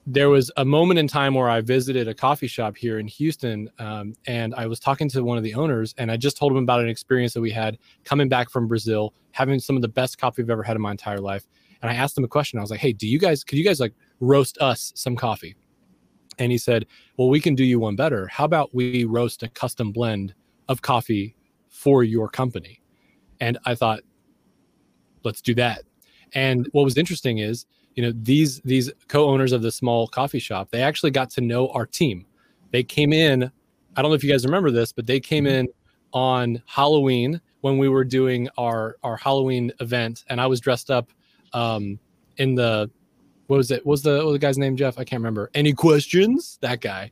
there 0.10 0.30
was 0.30 0.50
a 0.56 0.63
moment 0.63 0.98
in 0.98 1.07
time 1.07 1.34
where 1.34 1.50
I 1.50 1.60
visited 1.60 2.07
a 2.07 2.13
coffee 2.13 2.48
shop 2.48 2.78
here 2.78 2.98
in 2.98 3.07
Houston, 3.07 3.69
um, 3.78 4.14
and 4.26 4.56
I 4.56 4.66
was 4.66 4.80
talking 4.80 5.09
to 5.09 5.21
one 5.21 5.38
of 5.38 5.44
the 5.44 5.54
owners, 5.54 5.94
and 5.97 6.09
I 6.09 6.16
just 6.16 6.38
told 6.38 6.54
him 6.54 6.59
about 6.59 6.80
an 6.80 6.88
experience 6.88 7.33
that 7.33 7.42
we 7.42 7.52
had 7.52 7.78
coming 8.06 8.30
back 8.30 8.50
from 8.50 8.69
Brazil, 8.69 9.14
having 9.31 9.59
some 9.59 9.76
of 9.76 9.81
the 9.81 9.90
best 9.90 10.18
coffee 10.18 10.42
I've 10.42 10.50
ever 10.50 10.64
had 10.64 10.78
in 10.78 10.81
my 10.81 10.92
entire 10.92 11.19
life. 11.19 11.45
And 11.81 11.92
I 11.92 11.95
asked 11.95 12.18
him 12.18 12.23
a 12.23 12.28
question. 12.30 12.57
I 12.57 12.61
was 12.61 12.71
like, 12.71 12.80
"Hey, 12.80 12.94
do 12.94 13.06
you 13.06 13.19
guys 13.19 13.44
could 13.44 13.57
you 13.57 13.66
guys 13.66 13.81
like 13.81 13.94
roast 14.21 14.57
us 14.59 14.94
some 14.95 15.18
coffee?" 15.18 15.57
And 16.40 16.54
he 16.54 16.57
said, 16.57 16.85
"Well, 17.18 17.28
we 17.28 17.42
can 17.42 17.54
do 17.54 17.66
you 17.66 17.78
one 17.78 17.97
better. 17.97 18.28
How 18.28 18.45
about 18.45 18.73
we 18.73 19.04
roast 19.04 19.44
a 19.44 19.50
custom 19.50 19.92
blend 19.92 20.33
of 20.69 20.81
coffee 20.81 21.35
for 21.68 22.06
your 22.06 22.30
company?" 22.30 22.81
And 23.42 23.57
I 23.66 23.76
thought, 23.76 24.04
"Let's 25.26 25.42
do 25.42 25.54
that." 25.56 25.83
And 26.33 26.68
what 26.71 26.85
was 26.85 26.97
interesting 26.97 27.40
is, 27.40 27.66
you 27.97 28.04
know, 28.04 28.13
these 28.16 28.61
these 28.61 28.92
co-owners 29.09 29.51
of 29.51 29.61
the 29.63 29.71
small 29.71 30.07
coffee 30.07 30.39
shop, 30.39 30.69
they 30.71 30.83
actually 30.83 31.09
got 31.11 31.31
to 31.31 31.42
know 31.42 31.68
our 31.69 31.85
team. 31.87 32.25
They 32.71 32.83
came 32.83 33.11
in, 33.11 33.51
I 33.95 34.01
don't 34.01 34.11
know 34.11 34.16
if 34.16 34.23
you 34.23 34.31
guys 34.31 34.45
remember 34.45 34.69
this, 34.71 34.92
but 34.94 35.07
they 35.07 35.19
came 35.19 35.47
in 35.47 35.68
on 36.13 36.61
Halloween 36.68 37.42
when 37.61 37.80
we 37.80 37.89
were 37.89 38.04
doing 38.06 38.47
our 38.57 38.97
our 39.04 39.18
Halloween 39.18 39.71
event 39.80 40.23
and 40.30 40.39
I 40.39 40.45
was 40.47 40.61
dressed 40.61 40.92
up 40.92 41.11
um 41.54 41.99
in 42.37 42.54
the 42.56 42.89
what 43.47 43.57
was 43.57 43.71
it? 43.71 43.83
What 43.85 43.92
was 43.94 44.04
the 44.04 44.18
what 44.18 44.25
was 44.27 44.33
the 44.33 44.39
guy's 44.39 44.57
name, 44.59 44.75
Jeff? 44.77 44.99
I 44.99 45.04
can't 45.04 45.19
remember. 45.19 45.49
Any 45.56 45.73
questions? 45.73 46.59
That 46.61 46.81
guy. 46.81 47.11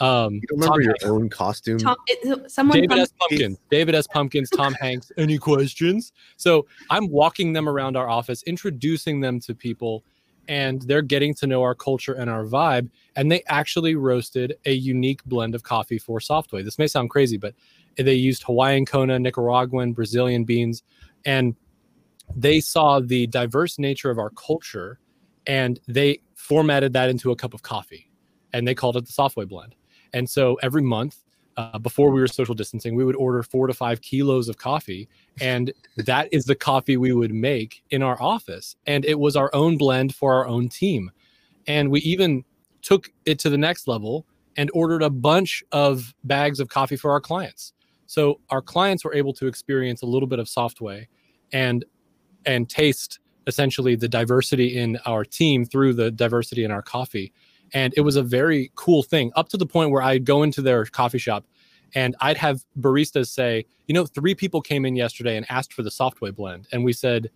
Um 0.00 0.34
You 0.34 0.40
don't 0.48 0.60
remember 0.60 0.82
Tom 0.82 0.94
your 1.00 1.14
own 1.14 1.30
costume? 1.30 1.78
Tom, 1.78 1.96
it, 2.08 2.50
someone 2.50 2.76
David 2.76 2.90
comes- 2.90 3.00
S. 3.02 3.12
Pumpkins. 3.18 3.58
David 3.70 3.94
S. 3.94 4.06
Pumpkins, 4.06 4.50
Tom 4.50 4.74
Hanks. 4.82 5.10
Any 5.16 5.38
questions? 5.38 6.12
So 6.36 6.66
I'm 6.90 7.08
walking 7.08 7.54
them 7.54 7.68
around 7.68 7.96
our 7.96 8.08
office, 8.10 8.42
introducing 8.42 9.20
them 9.20 9.40
to 9.40 9.54
people, 9.54 10.04
and 10.48 10.82
they're 10.82 11.02
getting 11.02 11.34
to 11.34 11.46
know 11.46 11.62
our 11.62 11.74
culture 11.74 12.14
and 12.14 12.30
our 12.30 12.44
vibe. 12.44 12.88
And 13.16 13.30
they 13.30 13.42
actually 13.48 13.94
roasted 13.96 14.56
a 14.64 14.72
unique 14.72 15.24
blend 15.24 15.54
of 15.54 15.62
coffee 15.62 15.98
for 15.98 16.18
Softway. 16.18 16.64
This 16.64 16.78
may 16.78 16.86
sound 16.86 17.10
crazy, 17.10 17.36
but 17.36 17.54
they 17.96 18.14
used 18.14 18.42
Hawaiian 18.44 18.86
Kona, 18.86 19.18
Nicaraguan, 19.18 19.92
Brazilian 19.92 20.44
beans, 20.44 20.82
and 21.24 21.56
they 22.34 22.60
saw 22.60 23.00
the 23.00 23.26
diverse 23.26 23.78
nature 23.78 24.10
of 24.10 24.18
our 24.18 24.30
culture 24.30 24.98
and 25.46 25.78
they 25.86 26.20
formatted 26.34 26.92
that 26.92 27.08
into 27.08 27.30
a 27.30 27.36
cup 27.36 27.54
of 27.54 27.62
coffee 27.62 28.10
and 28.52 28.66
they 28.66 28.74
called 28.74 28.96
it 28.96 29.06
the 29.06 29.12
Softway 29.12 29.48
blend. 29.48 29.74
And 30.12 30.28
so 30.28 30.58
every 30.62 30.82
month, 30.82 31.18
uh, 31.56 31.78
before 31.78 32.10
we 32.10 32.20
were 32.20 32.26
social 32.26 32.54
distancing, 32.54 32.94
we 32.94 33.04
would 33.04 33.16
order 33.16 33.42
four 33.42 33.66
to 33.66 33.74
five 33.74 34.00
kilos 34.02 34.48
of 34.48 34.58
coffee, 34.58 35.08
and 35.40 35.72
that 35.96 36.28
is 36.32 36.44
the 36.44 36.54
coffee 36.54 36.96
we 36.96 37.12
would 37.12 37.32
make 37.32 37.82
in 37.90 38.02
our 38.02 38.20
office. 38.20 38.76
And 38.86 39.04
it 39.04 39.18
was 39.18 39.36
our 39.36 39.50
own 39.54 39.78
blend 39.78 40.14
for 40.14 40.34
our 40.34 40.46
own 40.46 40.68
team. 40.68 41.10
And 41.66 41.90
we 41.90 42.00
even 42.00 42.44
took 42.82 43.10
it 43.24 43.38
to 43.40 43.50
the 43.50 43.58
next 43.58 43.88
level 43.88 44.26
and 44.56 44.70
ordered 44.72 45.02
a 45.02 45.10
bunch 45.10 45.64
of 45.72 46.14
bags 46.24 46.60
of 46.60 46.68
coffee 46.68 46.96
for 46.96 47.10
our 47.10 47.20
clients. 47.20 47.72
So 48.06 48.40
our 48.50 48.62
clients 48.62 49.04
were 49.04 49.14
able 49.14 49.32
to 49.34 49.46
experience 49.46 50.02
a 50.02 50.06
little 50.06 50.28
bit 50.28 50.38
of 50.38 50.46
Softway 50.46 51.06
and 51.52 51.84
and 52.44 52.68
taste 52.68 53.18
essentially 53.46 53.96
the 53.96 54.08
diversity 54.08 54.78
in 54.78 54.96
our 55.06 55.24
team 55.24 55.64
through 55.64 55.94
the 55.94 56.10
diversity 56.10 56.64
in 56.64 56.70
our 56.70 56.82
coffee. 56.82 57.32
And 57.72 57.92
it 57.96 58.02
was 58.02 58.16
a 58.16 58.22
very 58.22 58.70
cool 58.74 59.02
thing 59.02 59.32
up 59.36 59.48
to 59.50 59.56
the 59.56 59.66
point 59.66 59.90
where 59.90 60.02
I'd 60.02 60.24
go 60.24 60.42
into 60.42 60.62
their 60.62 60.84
coffee 60.86 61.18
shop 61.18 61.46
and 61.94 62.14
I'd 62.20 62.36
have 62.36 62.64
baristas 62.78 63.28
say, 63.28 63.64
you 63.86 63.94
know, 63.94 64.06
three 64.06 64.34
people 64.34 64.60
came 64.60 64.84
in 64.84 64.96
yesterday 64.96 65.36
and 65.36 65.46
asked 65.48 65.72
for 65.72 65.82
the 65.82 65.90
Softway 65.90 66.34
blend. 66.34 66.68
And 66.72 66.84
we 66.84 66.92
said, 66.92 67.30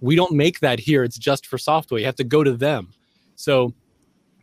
we 0.00 0.16
don't 0.16 0.32
make 0.32 0.60
that 0.60 0.78
here. 0.80 1.04
It's 1.04 1.18
just 1.18 1.46
for 1.46 1.56
Softway. 1.56 2.00
You 2.00 2.06
have 2.06 2.16
to 2.16 2.24
go 2.24 2.44
to 2.44 2.52
them. 2.52 2.92
So 3.34 3.74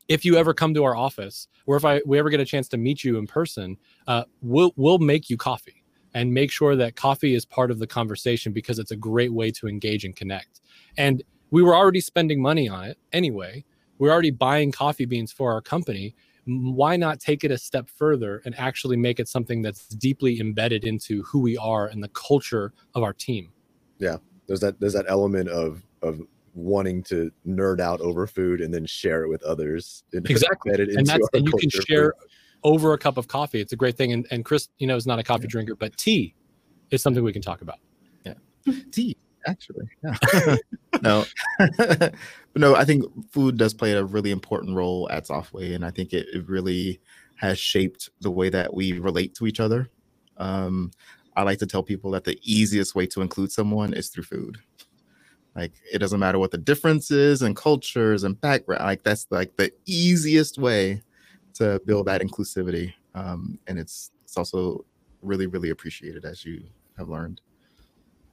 if 0.07 0.25
you 0.25 0.35
ever 0.35 0.53
come 0.53 0.73
to 0.73 0.83
our 0.83 0.95
office 0.95 1.47
or 1.65 1.77
if 1.77 1.85
I 1.85 2.01
we 2.05 2.19
ever 2.19 2.29
get 2.29 2.39
a 2.39 2.45
chance 2.45 2.67
to 2.69 2.77
meet 2.77 3.03
you 3.03 3.17
in 3.17 3.27
person, 3.27 3.77
uh, 4.07 4.23
we'll 4.41 4.73
we'll 4.75 4.99
make 4.99 5.29
you 5.29 5.37
coffee 5.37 5.83
and 6.13 6.33
make 6.33 6.51
sure 6.51 6.75
that 6.75 6.95
coffee 6.95 7.33
is 7.33 7.45
part 7.45 7.71
of 7.71 7.79
the 7.79 7.87
conversation 7.87 8.53
because 8.53 8.79
it's 8.79 8.91
a 8.91 8.95
great 8.95 9.33
way 9.33 9.49
to 9.51 9.67
engage 9.67 10.05
and 10.05 10.15
connect. 10.15 10.61
And 10.97 11.23
we 11.51 11.63
were 11.63 11.75
already 11.75 12.01
spending 12.01 12.41
money 12.41 12.69
on 12.69 12.85
it 12.85 12.97
anyway. 13.11 13.65
We're 13.97 14.11
already 14.11 14.31
buying 14.31 14.71
coffee 14.71 15.05
beans 15.05 15.31
for 15.31 15.51
our 15.51 15.61
company. 15.61 16.15
Why 16.45 16.97
not 16.97 17.19
take 17.19 17.43
it 17.43 17.51
a 17.51 17.57
step 17.57 17.89
further 17.89 18.41
and 18.45 18.53
actually 18.57 18.97
make 18.97 19.19
it 19.19 19.27
something 19.27 19.61
that's 19.61 19.87
deeply 19.87 20.39
embedded 20.39 20.83
into 20.83 21.23
who 21.23 21.39
we 21.39 21.57
are 21.57 21.87
and 21.87 22.03
the 22.03 22.09
culture 22.09 22.73
of 22.95 23.03
our 23.03 23.13
team? 23.13 23.51
Yeah, 23.99 24.17
there's 24.47 24.59
that 24.59 24.79
there's 24.79 24.93
that 24.93 25.05
element 25.07 25.49
of 25.49 25.83
of 26.01 26.21
wanting 26.53 27.01
to 27.03 27.31
nerd 27.47 27.79
out 27.79 28.01
over 28.01 28.27
food 28.27 28.61
and 28.61 28.73
then 28.73 28.85
share 28.85 29.23
it 29.23 29.29
with 29.29 29.41
others. 29.43 30.03
Exactly, 30.13 30.73
and 30.73 31.05
that's 31.05 31.27
and 31.33 31.45
you 31.45 31.53
can 31.57 31.69
share 31.69 32.13
over 32.63 32.93
a 32.93 32.97
cup 32.97 33.17
of 33.17 33.27
coffee. 33.27 33.61
It's 33.61 33.73
a 33.73 33.75
great 33.75 33.97
thing. 33.97 34.13
And, 34.13 34.27
and 34.31 34.43
Chris, 34.43 34.69
you 34.79 34.87
know, 34.87 34.95
is 34.95 35.05
not 35.05 35.19
a 35.19 35.23
coffee 35.23 35.43
yeah. 35.43 35.49
drinker, 35.49 35.75
but 35.75 35.95
tea 35.97 36.33
is 36.91 37.01
something 37.01 37.23
we 37.23 37.33
can 37.33 37.41
talk 37.41 37.61
about. 37.61 37.79
Yeah, 38.25 38.33
tea 38.91 39.17
actually. 39.47 39.87
Yeah. 40.03 40.55
no, 41.01 41.25
no. 42.55 42.75
I 42.75 42.85
think 42.85 43.05
food 43.31 43.57
does 43.57 43.73
play 43.73 43.93
a 43.93 44.03
really 44.03 44.31
important 44.31 44.75
role 44.75 45.09
at 45.11 45.27
Softway, 45.27 45.75
and 45.75 45.85
I 45.85 45.91
think 45.91 46.13
it, 46.13 46.27
it 46.33 46.47
really 46.47 46.99
has 47.37 47.59
shaped 47.59 48.09
the 48.21 48.31
way 48.31 48.49
that 48.49 48.73
we 48.73 48.93
relate 48.99 49.35
to 49.35 49.47
each 49.47 49.59
other. 49.59 49.89
Um, 50.37 50.91
I 51.35 51.43
like 51.43 51.59
to 51.59 51.65
tell 51.65 51.83
people 51.83 52.11
that 52.11 52.23
the 52.23 52.39
easiest 52.43 52.95
way 52.95 53.07
to 53.07 53.21
include 53.21 53.51
someone 53.51 53.93
is 53.93 54.09
through 54.09 54.23
food. 54.23 54.57
Like 55.55 55.73
it 55.91 55.99
doesn't 55.99 56.19
matter 56.19 56.39
what 56.39 56.51
the 56.51 56.57
differences 56.57 57.41
and 57.41 57.55
cultures 57.55 58.23
and 58.23 58.39
background. 58.39 58.83
Like 58.83 59.03
that's 59.03 59.27
like 59.29 59.55
the 59.55 59.71
easiest 59.85 60.57
way 60.57 61.01
to 61.55 61.79
build 61.85 62.07
that 62.07 62.21
inclusivity. 62.21 62.93
Um, 63.13 63.59
and 63.67 63.77
it's 63.77 64.11
it's 64.23 64.37
also 64.37 64.85
really 65.21 65.47
really 65.47 65.69
appreciated 65.69 66.25
as 66.25 66.43
you 66.43 66.63
have 66.97 67.09
learned. 67.09 67.41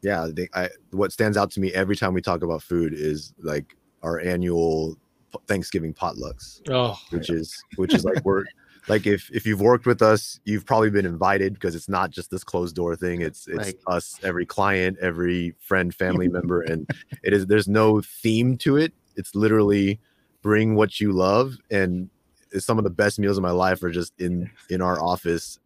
Yeah, 0.02 0.28
they, 0.32 0.48
I, 0.54 0.68
what 0.90 1.12
stands 1.12 1.36
out 1.36 1.50
to 1.52 1.60
me 1.60 1.72
every 1.72 1.96
time 1.96 2.14
we 2.14 2.22
talk 2.22 2.42
about 2.42 2.62
food 2.62 2.94
is 2.94 3.34
like 3.42 3.76
our 4.02 4.20
annual 4.20 4.96
Thanksgiving 5.46 5.94
potlucks. 5.94 6.62
Oh, 6.70 6.98
which 7.10 7.30
is 7.30 7.62
which 7.76 7.94
is 7.94 8.04
like 8.04 8.24
we're 8.24 8.44
like 8.88 9.06
if 9.06 9.30
if 9.32 9.46
you've 9.46 9.60
worked 9.60 9.86
with 9.86 10.02
us, 10.02 10.40
you've 10.44 10.64
probably 10.64 10.90
been 10.90 11.06
invited 11.06 11.54
because 11.54 11.74
it's 11.74 11.88
not 11.88 12.10
just 12.10 12.30
this 12.30 12.44
closed 12.44 12.76
door 12.76 12.96
thing. 12.96 13.20
It's 13.20 13.46
it's 13.46 13.66
like, 13.66 13.80
us, 13.86 14.18
every 14.22 14.46
client, 14.46 14.98
every 15.00 15.54
friend, 15.60 15.94
family 15.94 16.28
member, 16.38 16.62
and 16.62 16.88
it 17.22 17.32
is 17.32 17.46
there's 17.46 17.68
no 17.68 18.00
theme 18.00 18.56
to 18.58 18.76
it. 18.76 18.92
It's 19.16 19.34
literally 19.34 20.00
bring 20.42 20.74
what 20.74 21.00
you 21.00 21.12
love, 21.12 21.56
and 21.70 22.08
some 22.58 22.78
of 22.78 22.84
the 22.84 22.90
best 22.90 23.18
meals 23.18 23.36
of 23.36 23.42
my 23.42 23.50
life 23.50 23.82
are 23.82 23.90
just 23.90 24.12
in 24.18 24.50
in 24.70 24.80
our 24.80 25.00
office 25.00 25.58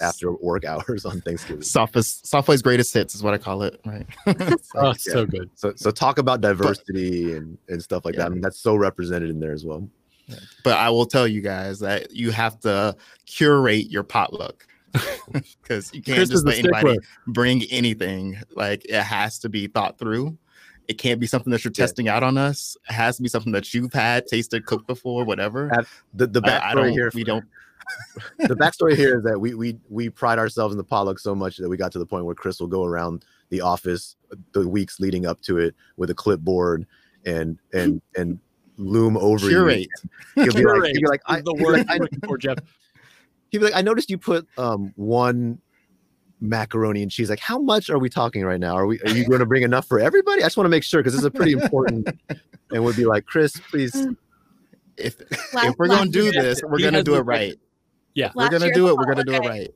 after 0.00 0.32
work 0.32 0.64
hours 0.64 1.04
on 1.04 1.20
Thanksgiving. 1.22 1.62
Softway's, 1.62 2.20
Softway's 2.24 2.62
greatest 2.62 2.92
hits 2.92 3.14
is 3.14 3.22
what 3.22 3.34
I 3.34 3.38
call 3.38 3.62
it, 3.62 3.80
right? 3.84 4.06
so, 4.26 4.58
oh, 4.76 4.86
yeah. 4.86 4.92
so 4.94 5.26
good. 5.26 5.50
So 5.54 5.72
so 5.76 5.90
talk 5.90 6.18
about 6.18 6.40
diversity 6.40 7.26
but, 7.26 7.36
and 7.36 7.58
and 7.68 7.82
stuff 7.82 8.04
like 8.04 8.14
yeah. 8.14 8.20
that. 8.20 8.26
I 8.26 8.30
mean, 8.30 8.40
that's 8.40 8.60
so 8.60 8.74
represented 8.74 9.30
in 9.30 9.40
there 9.40 9.52
as 9.52 9.64
well. 9.64 9.88
But 10.64 10.76
I 10.76 10.90
will 10.90 11.06
tell 11.06 11.26
you 11.26 11.40
guys 11.40 11.78
that 11.80 12.10
you 12.10 12.30
have 12.32 12.58
to 12.60 12.96
curate 13.26 13.90
your 13.90 14.02
potluck 14.02 14.66
because 15.32 15.92
you 15.94 16.02
can't 16.02 16.16
Chris 16.16 16.30
just 16.30 16.46
let 16.46 16.58
anybody 16.58 16.94
stickler. 16.94 17.08
bring 17.28 17.62
anything. 17.70 18.38
Like 18.54 18.84
it 18.86 19.02
has 19.02 19.38
to 19.40 19.48
be 19.48 19.66
thought 19.68 19.98
through. 19.98 20.36
It 20.88 20.98
can't 20.98 21.18
be 21.18 21.26
something 21.26 21.50
that 21.50 21.64
you're 21.64 21.72
testing 21.72 22.06
yeah. 22.06 22.16
out 22.16 22.22
on 22.22 22.38
us. 22.38 22.76
It 22.88 22.92
has 22.92 23.16
to 23.16 23.22
be 23.22 23.28
something 23.28 23.52
that 23.52 23.74
you've 23.74 23.92
had, 23.92 24.26
tasted, 24.26 24.66
cooked 24.66 24.86
before, 24.86 25.24
whatever. 25.24 25.70
the 26.14 26.26
the 26.26 26.40
backstory 26.40 26.92
here, 26.92 27.10
we 27.14 27.24
don't. 27.24 27.44
The 28.38 28.56
backstory 28.56 28.96
here 28.96 29.18
is 29.18 29.24
that 29.24 29.40
we 29.40 29.54
we 29.54 29.78
we 29.88 30.10
pride 30.10 30.38
ourselves 30.38 30.72
in 30.74 30.78
the 30.78 30.84
potluck 30.84 31.18
so 31.18 31.34
much 31.34 31.56
that 31.56 31.68
we 31.68 31.76
got 31.76 31.92
to 31.92 31.98
the 31.98 32.06
point 32.06 32.24
where 32.24 32.34
Chris 32.34 32.60
will 32.60 32.66
go 32.66 32.84
around 32.84 33.24
the 33.50 33.60
office 33.60 34.16
the 34.52 34.68
weeks 34.68 35.00
leading 35.00 35.26
up 35.26 35.40
to 35.42 35.58
it 35.58 35.74
with 35.96 36.10
a 36.10 36.14
clipboard 36.14 36.86
and 37.24 37.58
and 37.72 38.00
and 38.16 38.38
loom 38.76 39.16
over 39.16 39.48
Curate. 39.48 39.88
you. 40.36 40.44
He'll 40.44 40.52
be 40.52 40.60
Curate 40.60 40.82
like, 40.82 40.90
he'll 40.92 41.00
be 41.00 41.08
like, 41.08 41.22
I, 41.26 41.40
the 41.40 41.54
word 41.54 41.86
like, 41.88 42.00
looking 42.00 42.20
for 42.26 42.38
Jeff. 42.38 42.58
He'd 43.50 43.58
be 43.58 43.64
like, 43.64 43.76
I 43.76 43.82
noticed 43.82 44.10
you 44.10 44.18
put 44.18 44.46
um 44.58 44.92
one 44.96 45.60
macaroni 46.40 47.02
and 47.02 47.10
cheese. 47.10 47.30
Like, 47.30 47.40
how 47.40 47.58
much 47.58 47.90
are 47.90 47.98
we 47.98 48.08
talking 48.08 48.44
right 48.44 48.60
now? 48.60 48.74
Are 48.76 48.86
we 48.86 49.00
are 49.00 49.10
you 49.10 49.26
going 49.26 49.40
to 49.40 49.46
bring 49.46 49.62
enough 49.62 49.86
for 49.86 50.00
everybody? 50.00 50.42
I 50.42 50.46
just 50.46 50.56
want 50.56 50.66
to 50.66 50.70
make 50.70 50.82
sure 50.82 51.00
because 51.00 51.12
this 51.12 51.20
is 51.20 51.26
a 51.26 51.30
pretty 51.30 51.52
important. 51.52 52.08
and 52.72 52.84
would 52.84 52.96
be 52.96 53.06
like, 53.06 53.26
Chris, 53.26 53.58
please. 53.70 53.94
If 54.96 55.18
last, 55.52 55.66
if 55.68 55.74
we're 55.78 55.88
gonna 55.88 56.10
do 56.10 56.32
this, 56.32 56.62
we're 56.62 56.78
gonna 56.78 57.02
do 57.02 57.16
it 57.16 57.20
right. 57.20 57.54
Yeah, 58.16 58.32
we're 58.34 58.48
gonna 58.48 58.72
do 58.72 58.88
it. 58.88 58.96
We're 58.96 59.06
gonna 59.06 59.22
do 59.22 59.34
it 59.34 59.40
right 59.40 59.74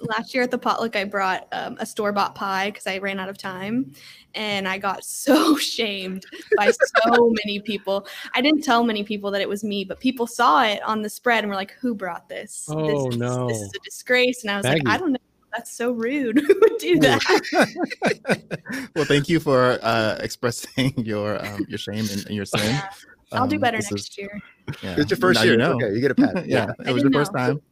last 0.00 0.34
year 0.34 0.42
at 0.42 0.50
the 0.50 0.58
potluck, 0.58 0.96
I 0.96 1.04
brought 1.04 1.48
um, 1.52 1.76
a 1.80 1.86
store 1.86 2.12
bought 2.12 2.34
pie 2.34 2.70
because 2.70 2.86
I 2.86 2.98
ran 2.98 3.18
out 3.18 3.28
of 3.28 3.38
time, 3.38 3.92
and 4.34 4.68
I 4.68 4.78
got 4.78 5.04
so 5.04 5.56
shamed 5.56 6.24
by 6.56 6.70
so 6.70 7.32
many 7.44 7.60
people. 7.60 8.06
I 8.34 8.40
didn't 8.40 8.62
tell 8.62 8.84
many 8.84 9.04
people 9.04 9.30
that 9.32 9.40
it 9.40 9.48
was 9.48 9.64
me, 9.64 9.84
but 9.84 10.00
people 10.00 10.26
saw 10.26 10.64
it 10.64 10.82
on 10.82 11.02
the 11.02 11.10
spread 11.10 11.44
and 11.44 11.48
were 11.48 11.56
like, 11.56 11.72
"Who 11.80 11.94
brought 11.94 12.28
this? 12.28 12.66
Oh 12.68 13.10
this, 13.10 13.18
no, 13.18 13.48
this 13.48 13.58
is 13.58 13.72
a 13.74 13.80
disgrace!" 13.84 14.42
And 14.42 14.50
I 14.50 14.56
was 14.56 14.64
Maggie. 14.64 14.84
like, 14.84 14.94
"I 14.94 14.98
don't 14.98 15.12
know." 15.12 15.18
That's 15.54 15.72
so 15.72 15.92
rude. 15.92 16.38
Who 16.48 16.60
would 16.60 16.78
do 16.78 16.98
that? 16.98 18.88
well, 18.96 19.04
thank 19.04 19.28
you 19.28 19.38
for 19.38 19.78
uh, 19.82 20.18
expressing 20.20 20.92
your 20.96 21.44
um, 21.44 21.64
your 21.68 21.78
shame 21.78 22.06
and, 22.10 22.26
and 22.26 22.34
your 22.34 22.44
sin. 22.44 22.74
Yeah. 22.74 22.88
I'll 23.34 23.44
um, 23.44 23.48
do 23.48 23.58
better 23.58 23.78
next 23.78 23.92
is, 23.92 24.18
year. 24.18 24.40
Yeah. 24.82 24.96
It's 24.98 25.10
your 25.10 25.18
first 25.18 25.40
now 25.40 25.44
year. 25.44 25.52
You 25.52 25.58
know. 25.58 25.72
Okay, 25.74 25.92
you 25.94 26.00
get 26.00 26.10
a 26.10 26.14
pat. 26.14 26.34
yeah, 26.46 26.72
yeah. 26.78 26.88
it 26.88 26.92
was 26.92 27.02
your 27.02 27.12
first 27.12 27.32
know. 27.32 27.38
time. 27.38 27.62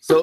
So 0.00 0.22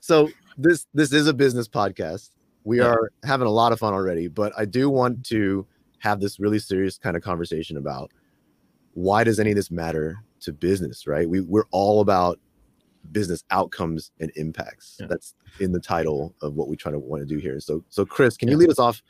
so 0.00 0.28
this 0.56 0.86
this 0.94 1.12
is 1.12 1.26
a 1.26 1.34
business 1.34 1.68
podcast. 1.68 2.30
We 2.64 2.78
yeah. 2.78 2.86
are 2.86 3.12
having 3.24 3.46
a 3.46 3.50
lot 3.50 3.72
of 3.72 3.78
fun 3.78 3.94
already, 3.94 4.28
but 4.28 4.52
I 4.56 4.64
do 4.64 4.90
want 4.90 5.24
to 5.26 5.66
have 6.00 6.20
this 6.20 6.38
really 6.38 6.58
serious 6.58 6.98
kind 6.98 7.16
of 7.16 7.22
conversation 7.22 7.76
about 7.76 8.12
why 8.94 9.24
does 9.24 9.40
any 9.40 9.50
of 9.50 9.56
this 9.56 9.70
matter 9.70 10.18
to 10.40 10.52
business, 10.52 11.06
right? 11.06 11.28
We 11.28 11.40
we're 11.40 11.66
all 11.70 12.00
about 12.00 12.38
business 13.12 13.44
outcomes 13.50 14.10
and 14.20 14.30
impacts. 14.36 14.96
Yeah. 15.00 15.06
That's 15.08 15.34
in 15.60 15.72
the 15.72 15.80
title 15.80 16.34
of 16.42 16.54
what 16.54 16.68
we 16.68 16.76
try 16.76 16.92
to 16.92 16.98
want 16.98 17.22
to 17.22 17.26
do 17.26 17.38
here. 17.38 17.60
So 17.60 17.84
so 17.88 18.04
Chris, 18.04 18.36
can 18.36 18.48
yeah. 18.48 18.52
you 18.52 18.58
lead 18.58 18.70
us 18.70 18.78
off? 18.78 19.02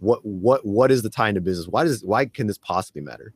What 0.00 0.24
what 0.24 0.64
what 0.64 0.90
is 0.90 1.02
the 1.02 1.10
tie 1.10 1.28
into 1.28 1.40
business? 1.40 1.68
Why 1.68 1.84
does 1.84 2.04
why 2.04 2.26
can 2.26 2.46
this 2.46 2.58
possibly 2.58 3.02
matter? 3.02 3.32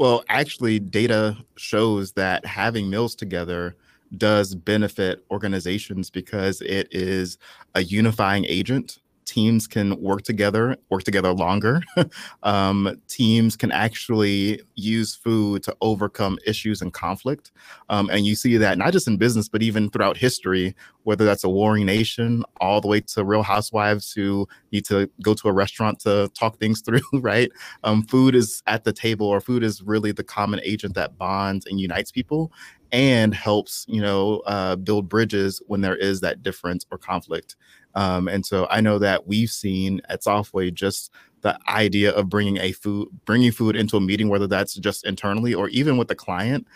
Well, 0.00 0.24
actually, 0.30 0.78
data 0.80 1.36
shows 1.58 2.12
that 2.12 2.46
having 2.46 2.88
meals 2.88 3.14
together 3.14 3.76
does 4.16 4.54
benefit 4.54 5.26
organizations 5.30 6.08
because 6.08 6.62
it 6.62 6.88
is 6.90 7.36
a 7.74 7.82
unifying 7.82 8.46
agent 8.46 8.98
teams 9.30 9.68
can 9.68 9.98
work 10.00 10.22
together, 10.22 10.76
work 10.88 11.04
together 11.04 11.32
longer. 11.32 11.80
um, 12.42 13.00
teams 13.06 13.56
can 13.56 13.70
actually 13.70 14.60
use 14.74 15.14
food 15.14 15.62
to 15.62 15.76
overcome 15.80 16.36
issues 16.44 16.82
and 16.82 16.92
conflict. 16.92 17.52
Um, 17.88 18.10
and 18.10 18.26
you 18.26 18.34
see 18.34 18.56
that 18.56 18.76
not 18.76 18.92
just 18.92 19.06
in 19.06 19.18
business, 19.18 19.48
but 19.48 19.62
even 19.62 19.88
throughout 19.88 20.16
history, 20.16 20.74
whether 21.04 21.24
that's 21.24 21.44
a 21.44 21.48
warring 21.48 21.86
nation, 21.86 22.42
all 22.60 22.80
the 22.80 22.88
way 22.88 23.00
to 23.00 23.24
real 23.24 23.44
housewives 23.44 24.12
who 24.12 24.48
need 24.72 24.84
to 24.86 25.08
go 25.22 25.32
to 25.34 25.46
a 25.48 25.52
restaurant 25.52 26.00
to 26.00 26.28
talk 26.34 26.58
things 26.58 26.80
through, 26.84 27.00
right? 27.14 27.52
Um, 27.84 28.02
food 28.02 28.34
is 28.34 28.64
at 28.66 28.82
the 28.82 28.92
table, 28.92 29.28
or 29.28 29.40
food 29.40 29.62
is 29.62 29.80
really 29.80 30.10
the 30.10 30.24
common 30.24 30.60
agent 30.64 30.94
that 30.94 31.16
bonds 31.16 31.66
and 31.66 31.78
unites 31.78 32.10
people 32.10 32.52
and 32.92 33.34
helps 33.34 33.86
you 33.88 34.00
know 34.00 34.42
uh, 34.46 34.76
build 34.76 35.08
bridges 35.08 35.62
when 35.66 35.80
there 35.80 35.96
is 35.96 36.20
that 36.20 36.42
difference 36.42 36.84
or 36.90 36.98
conflict 36.98 37.56
um, 37.94 38.28
and 38.28 38.44
so 38.44 38.66
I 38.70 38.80
know 38.80 38.98
that 38.98 39.26
we've 39.26 39.50
seen 39.50 40.00
at 40.08 40.22
Softway 40.22 40.72
just 40.72 41.10
the 41.42 41.58
idea 41.68 42.12
of 42.12 42.28
bringing 42.28 42.58
a 42.58 42.72
food, 42.72 43.08
bringing 43.24 43.52
food 43.52 43.76
into 43.76 43.96
a 43.96 44.00
meeting, 44.00 44.28
whether 44.28 44.46
that's 44.46 44.74
just 44.74 45.06
internally 45.06 45.54
or 45.54 45.68
even 45.70 45.96
with 45.96 46.08
the 46.08 46.14
client, 46.14 46.66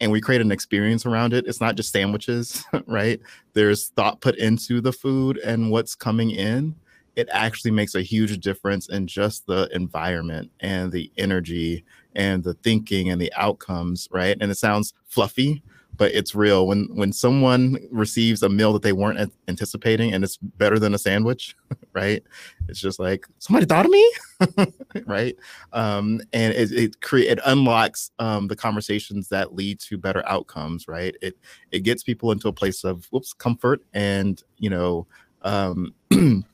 and 0.00 0.10
we 0.10 0.20
create 0.20 0.40
an 0.40 0.52
experience 0.52 1.04
around 1.04 1.32
it. 1.32 1.46
It's 1.46 1.60
not 1.60 1.76
just 1.76 1.92
sandwiches, 1.92 2.64
right? 2.86 3.20
There's 3.52 3.88
thought 3.88 4.20
put 4.20 4.36
into 4.36 4.80
the 4.80 4.92
food 4.92 5.38
and 5.38 5.70
what's 5.70 5.94
coming 5.94 6.30
in. 6.30 6.74
It 7.16 7.28
actually 7.32 7.72
makes 7.72 7.94
a 7.94 8.02
huge 8.02 8.38
difference 8.38 8.88
in 8.88 9.06
just 9.06 9.46
the 9.46 9.68
environment 9.72 10.50
and 10.60 10.92
the 10.92 11.10
energy 11.18 11.84
and 12.14 12.42
the 12.42 12.54
thinking 12.54 13.10
and 13.10 13.20
the 13.20 13.32
outcomes, 13.36 14.08
right? 14.10 14.36
And 14.40 14.50
it 14.50 14.56
sounds 14.56 14.94
fluffy, 15.06 15.62
but 15.96 16.12
it's 16.12 16.34
real. 16.34 16.66
When 16.66 16.88
when 16.94 17.12
someone 17.12 17.78
receives 17.90 18.42
a 18.42 18.48
meal 18.48 18.72
that 18.72 18.82
they 18.82 18.92
weren't 18.92 19.32
anticipating 19.48 20.12
and 20.14 20.24
it's 20.24 20.36
better 20.36 20.78
than 20.78 20.94
a 20.94 20.98
sandwich 20.98 21.56
right? 21.92 22.22
It's 22.68 22.80
just 22.80 22.98
like 22.98 23.26
somebody 23.38 23.66
thought 23.66 23.86
of 23.86 23.90
me? 23.90 24.12
Right? 25.06 25.36
Um, 25.72 26.20
and 26.32 26.52
it 26.54 26.72
it, 26.72 27.00
cre- 27.00 27.18
it 27.18 27.38
unlocks 27.44 28.10
um, 28.18 28.48
the 28.48 28.56
conversations 28.56 29.28
that 29.28 29.54
lead 29.54 29.80
to 29.80 29.98
better 29.98 30.26
outcomes 30.26 30.88
right? 30.88 31.14
It 31.20 31.36
it 31.70 31.80
gets 31.80 32.02
people 32.02 32.32
into 32.32 32.48
a 32.48 32.52
place 32.52 32.84
of 32.84 33.06
whoops 33.06 33.32
comfort 33.32 33.82
and 33.92 34.42
you 34.58 34.70
know 34.70 35.06
um, 35.42 35.94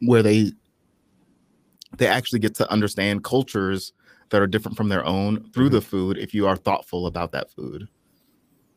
where 0.00 0.22
they 0.22 0.52
they 1.96 2.06
actually 2.06 2.38
get 2.38 2.54
to 2.56 2.70
understand 2.70 3.24
cultures 3.24 3.92
that 4.30 4.40
are 4.40 4.46
different 4.46 4.76
from 4.76 4.88
their 4.88 5.04
own 5.04 5.50
through 5.52 5.66
mm-hmm. 5.66 5.76
the 5.76 5.80
food 5.80 6.18
if 6.18 6.32
you 6.32 6.46
are 6.46 6.56
thoughtful 6.56 7.06
about 7.06 7.32
that 7.32 7.50
food 7.50 7.88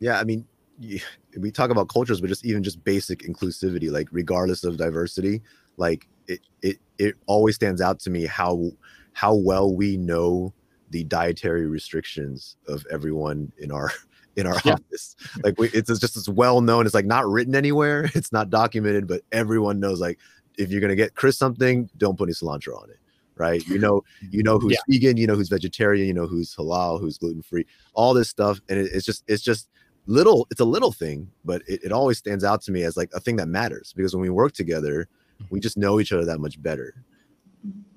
yeah, 0.04 0.20
I 0.20 0.26
mean, 0.26 0.46
we 1.38 1.52
talk 1.52 1.70
about 1.70 1.88
cultures, 1.88 2.20
but 2.20 2.28
just 2.28 2.46
even 2.46 2.62
just 2.62 2.84
basic 2.84 3.20
inclusivity, 3.20 3.90
like 3.90 4.08
regardless 4.12 4.64
of 4.64 4.78
diversity, 4.78 5.42
like 5.78 6.08
it 6.28 6.42
it 6.62 6.78
it 6.98 7.16
always 7.26 7.56
stands 7.56 7.82
out 7.82 8.00
to 8.02 8.10
me 8.10 8.26
how 8.26 8.72
how 9.14 9.34
well 9.34 9.74
we 9.74 9.98
know 9.98 10.54
the 10.90 11.04
dietary 11.06 11.68
restrictions 11.68 12.58
of 12.68 12.86
everyone 12.92 13.52
in 13.58 13.72
our 13.72 13.92
in 14.36 14.46
our 14.46 14.60
yeah. 14.66 14.74
office. 14.74 15.16
Like 15.44 15.58
we, 15.58 15.70
it's 15.70 15.88
just 16.00 16.18
as 16.18 16.30
well 16.30 16.60
known. 16.60 16.86
It's 16.86 16.96
like 16.96 17.06
not 17.06 17.26
written 17.28 17.56
anywhere. 17.56 18.10
It's 18.16 18.32
not 18.32 18.50
documented, 18.50 19.08
but 19.08 19.22
everyone 19.32 19.80
knows. 19.80 20.00
Like 20.00 20.20
if 20.58 20.70
you're 20.70 20.82
gonna 20.82 20.96
get 20.96 21.16
Chris 21.16 21.38
something, 21.38 21.90
don't 21.98 22.18
put 22.18 22.26
any 22.26 22.34
cilantro 22.34 22.82
on 22.82 22.90
it. 22.90 23.00
Right? 23.36 23.66
You 23.66 23.80
know, 23.80 24.04
you 24.30 24.44
know 24.44 24.60
who's 24.60 24.74
yeah. 24.74 24.80
vegan. 24.88 25.18
You 25.18 25.26
know 25.26 25.36
who's 25.36 25.50
vegetarian. 25.50 26.06
You 26.08 26.14
know 26.14 26.28
who's 26.28 26.56
halal. 26.56 27.00
Who's 27.00 27.18
gluten 27.18 27.42
free. 27.42 27.66
All 27.94 28.14
this 28.14 28.30
stuff, 28.30 28.60
and 28.70 28.78
it, 28.78 28.92
it's 28.94 29.06
just 29.06 29.24
it's 29.28 29.42
just 29.42 29.70
little 30.06 30.48
it's 30.52 30.60
a 30.60 30.66
little 30.66 30.92
thing 30.92 31.30
but 31.46 31.62
it, 31.68 31.82
it 31.86 31.92
always 31.92 32.18
stands 32.18 32.44
out 32.44 32.62
to 32.62 32.72
me 32.72 32.84
as 32.84 32.98
like 32.98 33.10
a 33.14 33.20
thing 33.20 33.36
that 33.38 33.48
matters 33.48 33.94
because 33.96 34.14
when 34.14 34.22
we 34.22 34.30
work 34.30 34.54
together 34.54 35.08
we 35.40 35.46
mm-hmm. 35.46 35.60
just 35.60 35.78
know 35.78 36.00
each 36.00 36.12
other 36.12 36.26
that 36.26 36.40
much 36.40 36.62
better. 36.62 36.94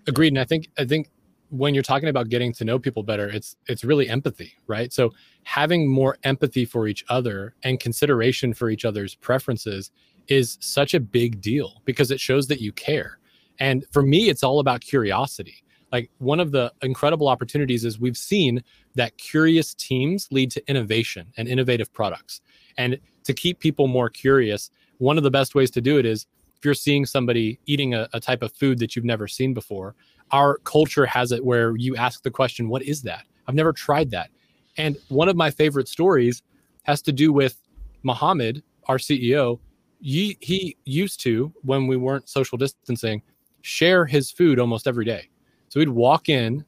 Agreed 0.07 0.29
and 0.29 0.39
i 0.39 0.45
think 0.45 0.69
i 0.79 0.85
think 0.85 1.11
when 1.51 1.75
you're 1.75 1.83
talking 1.83 2.09
about 2.09 2.29
getting 2.29 2.53
to 2.53 2.65
know 2.65 2.79
people 2.79 3.03
better 3.03 3.29
it's 3.29 3.57
it's 3.67 3.85
really 3.85 4.09
empathy 4.09 4.55
right? 4.67 4.93
So 4.93 5.13
having 5.45 5.89
more 5.89 6.19
empathy 6.25 6.65
for 6.65 6.89
each 6.89 7.05
other 7.09 7.55
and 7.63 7.79
consideration 7.79 8.53
for 8.55 8.71
each 8.71 8.85
other's 8.85 9.15
preferences 9.15 9.91
is 10.29 10.59
such 10.61 10.95
a 10.95 11.01
big 11.01 11.41
deal 11.41 11.83
because 11.85 12.11
it 12.11 12.21
shows 12.21 12.49
that 12.49 12.61
you 12.61 12.73
care. 12.73 13.19
And 13.59 13.85
for 13.93 14.03
me 14.03 14.29
it's 14.29 14.43
all 14.43 14.61
about 14.61 14.81
curiosity 14.81 15.63
like 15.93 16.11
one 16.19 16.41
of 16.41 16.53
the 16.53 16.73
incredible 16.83 17.29
opportunities 17.29 17.85
is 17.85 17.99
we've 17.99 18.17
seen 18.17 18.63
that 18.95 19.17
curious 19.19 19.75
teams 19.75 20.29
lead 20.31 20.51
to 20.53 20.69
innovation 20.69 21.27
and 21.37 21.49
innovative 21.49 21.93
products. 21.93 22.41
And 22.77 22.99
to 23.25 23.33
keep 23.33 23.59
people 23.59 23.87
more 23.87 24.09
curious, 24.09 24.71
one 24.99 25.17
of 25.19 25.25
the 25.25 25.31
best 25.31 25.55
ways 25.55 25.71
to 25.73 25.81
do 25.81 25.99
it 25.99 26.07
is 26.07 26.27
if 26.57 26.65
you're 26.65 26.75
seeing 26.75 27.07
somebody 27.07 27.61
eating 27.67 27.95
a, 27.95 28.09
a 28.13 28.21
type 28.21 28.43
of 28.43 28.53
food 28.53 28.79
that 28.79 28.97
you've 28.97 29.05
never 29.05 29.29
seen 29.29 29.55
before, 29.55 29.95
our 30.33 30.59
culture 30.65 31.07
has 31.07 31.33
it 31.33 31.45
where 31.45 31.77
you 31.77 31.97
ask 31.97 32.23
the 32.23 32.31
question, 32.31 32.69
What 32.69 32.83
is 32.83 33.03
that? 33.03 33.25
I've 33.47 33.55
never 33.55 33.73
tried 33.73 34.11
that. 34.11 34.31
And 34.77 34.97
one 35.09 35.29
of 35.29 35.37
my 35.37 35.51
favorite 35.51 35.89
stories 35.89 36.43
has 36.83 37.01
to 37.03 37.13
do 37.13 37.33
with 37.33 37.61
Muhammad, 38.03 38.63
our 38.87 38.99
CEO. 38.99 39.59
He, 40.01 40.37
he 40.41 40.77
used 40.85 41.21
to, 41.21 41.53
when 41.63 41.87
we 41.87 41.97
weren't 41.97 42.29
social 42.29 42.59
distancing, 42.59 43.23
share 43.63 44.05
his 44.05 44.31
food 44.31 44.59
almost 44.59 44.87
every 44.87 45.05
day. 45.05 45.29
So 45.69 45.81
he'd 45.81 45.89
walk 45.89 46.29
in 46.29 46.65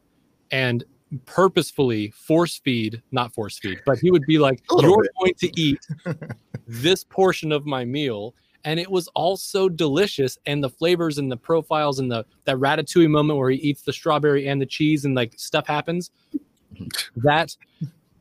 and 0.51 0.85
purposefully 1.25 2.11
force 2.11 2.59
feed, 2.59 3.03
not 3.13 3.33
force 3.33 3.59
feed, 3.59 3.81
but 3.87 3.99
he 3.99 4.11
would 4.11 4.27
be 4.27 4.39
like, 4.39 4.63
You're 4.81 5.03
bit. 5.03 5.11
going 5.19 5.35
to 5.35 5.61
eat 5.61 5.79
this 6.67 7.05
portion 7.05 7.53
of 7.53 7.67
my 7.67 7.85
meal. 7.85 8.35
And 8.65 8.79
it 8.79 8.91
was 8.91 9.09
all 9.15 9.37
so 9.37 9.69
delicious. 9.69 10.37
And 10.47 10.63
the 10.63 10.69
flavors 10.69 11.19
and 11.19 11.31
the 11.31 11.37
profiles 11.37 12.01
and 12.01 12.11
the 12.11 12.27
that 12.45 12.57
ratatouille 12.57 13.09
moment 13.09 13.39
where 13.39 13.51
he 13.51 13.59
eats 13.59 13.83
the 13.83 13.93
strawberry 13.93 14.49
and 14.49 14.61
the 14.61 14.67
cheese 14.67 15.05
and 15.05 15.15
like 15.15 15.33
stuff 15.37 15.67
happens. 15.67 16.11
That 17.17 17.57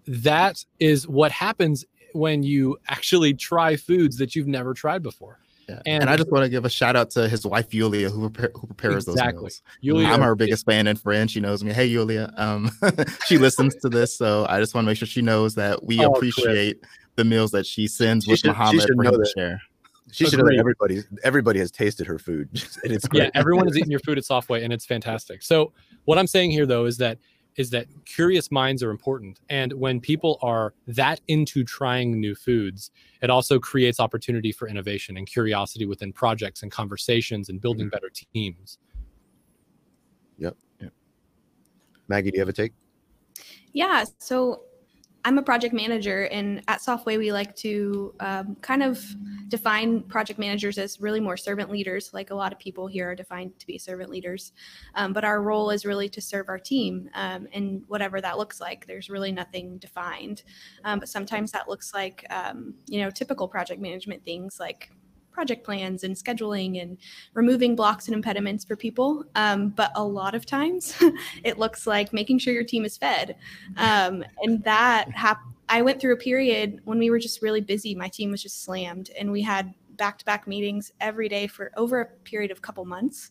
that 0.08 0.64
is 0.80 1.08
what 1.08 1.32
happens 1.32 1.86
when 2.14 2.44
you 2.44 2.78
actually 2.88 3.34
try 3.34 3.76
foods 3.76 4.18
that 4.18 4.36
you've 4.36 4.48
never 4.48 4.74
tried 4.74 5.04
before. 5.04 5.40
Yeah. 5.68 5.82
And, 5.86 6.04
and, 6.04 6.10
I 6.10 6.16
just 6.16 6.32
want 6.32 6.44
to 6.46 6.50
give 6.50 6.64
a 6.64 6.70
shout 6.70 6.96
out 6.96 7.10
to 7.12 7.28
his 7.28 7.46
wife 7.46 7.74
Yulia, 7.74 8.10
who, 8.10 8.30
prepare, 8.30 8.52
who 8.56 8.68
prepares 8.68 9.06
exactly. 9.08 9.34
those 9.34 9.42
meals. 9.42 9.62
Yulia, 9.82 10.08
I'm 10.08 10.22
her 10.22 10.34
biggest 10.34 10.66
fan 10.66 10.88
and 10.88 11.00
friend. 11.00 11.30
She 11.30 11.42
knows 11.42 11.62
me. 11.62 11.74
Hey, 11.74 11.88
Yulia. 11.88 12.34
Um, 12.38 12.72
she 13.26 13.38
listens 13.38 13.76
to 13.78 13.90
this, 13.90 14.18
so 14.18 14.46
I 14.48 14.62
just 14.62 14.74
want 14.74 14.86
to 14.86 14.90
make 14.90 14.98
sure 14.98 15.08
she 15.08 15.22
knows 15.22 15.56
that 15.56 15.84
we 15.84 16.06
oh, 16.06 16.14
appreciate 16.14 16.82
Chris. 16.82 16.92
the 17.18 17.26
meals 17.26 17.52
that 17.52 17.66
she 17.66 17.88
sends 17.88 18.24
she 18.24 18.32
with 18.32 18.40
should, 18.40 18.48
Muhammad 18.48 18.88
for 18.88 19.04
him 19.04 19.12
to 19.12 19.32
share. 19.36 19.62
She 20.12 20.26
should 20.26 20.40
know 20.40 20.46
that 20.46 20.58
everybody 20.58 21.04
everybody 21.24 21.60
has 21.60 21.70
tasted 21.70 22.08
her 22.08 22.18
food, 22.18 22.50
and 22.84 22.94
it's 22.94 23.06
great. 23.06 23.24
yeah. 23.24 23.30
Everyone 23.36 23.68
has 23.68 23.78
eaten 23.78 23.92
your 23.92 24.00
food 24.00 24.18
at 24.18 24.24
Softway, 24.24 24.64
and 24.64 24.72
it's 24.72 24.86
fantastic. 24.86 25.44
So 25.44 25.74
what 26.06 26.18
I'm 26.18 26.28
saying 26.28 26.52
here, 26.52 26.66
though, 26.66 26.86
is 26.86 26.98
that 27.00 27.18
is 27.58 27.72
that 27.72 27.88
curious 28.06 28.52
minds 28.52 28.84
are 28.84 28.92
important. 28.92 29.40
And 29.50 29.74
when 29.74 30.00
people 30.00 30.38
are 30.42 30.74
that 30.88 31.20
into 31.28 31.64
trying 31.64 32.20
new 32.20 32.36
foods, 32.36 32.92
it 33.22 33.30
also 33.30 33.60
creates 33.60 34.00
opportunity 34.00 34.52
for 34.52 34.68
innovation 34.68 35.18
and 35.18 35.28
curiosity 35.28 35.86
within 35.86 36.14
projects 36.14 36.62
and 36.62 36.72
conversations 36.72 37.50
and 37.50 37.60
building 37.60 37.88
mm-hmm. 37.88 37.96
better 37.96 38.12
teams. 38.34 38.78
Yep. 40.38 40.56
yep. 40.80 40.94
Maggie, 42.08 42.30
do 42.30 42.36
you 42.36 42.42
have 42.42 42.50
a 42.50 42.54
take? 42.54 42.74
Yeah. 43.74 44.06
So 44.20 44.62
I'm 45.28 45.38
a 45.38 45.44
project 45.44 45.74
manager, 45.74 46.28
and 46.28 46.62
at 46.70 46.80
Softway, 46.80 47.18
we 47.18 47.34
like 47.34 47.54
to 47.58 48.14
um, 48.22 48.56
kind 48.62 48.82
of 48.82 49.06
define 49.50 50.04
project 50.04 50.40
managers 50.40 50.78
as 50.78 51.02
really 51.02 51.20
more 51.20 51.36
servant 51.36 51.70
leaders, 51.70 52.12
like 52.14 52.30
a 52.30 52.34
lot 52.36 52.54
of 52.54 52.60
people 52.60 52.88
here 52.88 53.12
are 53.12 53.16
defined 53.16 53.60
to 53.60 53.68
be 53.68 53.78
servant 53.78 54.10
leaders. 54.10 54.54
Um, 54.96 55.12
but 55.12 55.26
our 55.26 55.42
role 55.42 55.70
is 55.70 55.86
really 55.86 56.08
to 56.08 56.22
serve 56.22 56.48
our 56.48 56.58
team, 56.58 57.10
um, 57.14 57.46
and 57.52 57.84
whatever 57.88 58.22
that 58.22 58.38
looks 58.38 58.62
like, 58.62 58.88
there's 58.88 59.10
really 59.10 59.34
nothing 59.34 59.80
defined. 59.80 60.44
Um, 60.86 61.00
but 61.00 61.10
sometimes 61.10 61.52
that 61.52 61.68
looks 61.68 61.94
like, 61.94 62.26
um, 62.30 62.76
you 62.88 63.02
know, 63.02 63.10
typical 63.10 63.50
project 63.50 63.82
management 63.82 64.24
things 64.24 64.62
like 64.62 64.92
project 65.38 65.64
plans 65.64 66.04
and 66.04 66.16
scheduling 66.16 66.82
and 66.82 66.98
removing 67.36 67.76
blocks 67.76 68.08
and 68.08 68.16
impediments 68.16 68.66
for 68.66 68.76
people. 68.76 69.24
Um, 69.36 69.70
but 69.70 69.92
a 69.94 70.04
lot 70.04 70.34
of 70.34 70.48
times 70.48 70.96
it 71.44 71.60
looks 71.60 71.86
like 71.86 72.12
making 72.12 72.40
sure 72.40 72.56
your 72.56 72.64
team 72.64 72.84
is 72.84 72.98
fed. 72.98 73.36
Um, 73.78 74.26
and 74.42 74.64
that 74.64 75.12
happened. 75.12 75.54
I 75.70 75.84
went 75.84 76.02
through 76.02 76.14
a 76.14 76.18
period 76.18 76.82
when 76.86 76.98
we 76.98 77.12
were 77.12 77.20
just 77.20 77.44
really 77.44 77.62
busy. 77.62 77.94
My 77.94 78.08
team 78.08 78.32
was 78.32 78.42
just 78.42 78.64
slammed, 78.64 79.12
and 79.20 79.32
we 79.32 79.44
had 79.44 79.76
back-to-back 79.92 80.48
meetings 80.48 80.92
every 81.02 81.30
day 81.30 81.46
for 81.46 81.72
over 81.78 82.02
a 82.02 82.06
period 82.06 82.50
of 82.50 82.64
couple 82.64 82.84
months. 82.86 83.30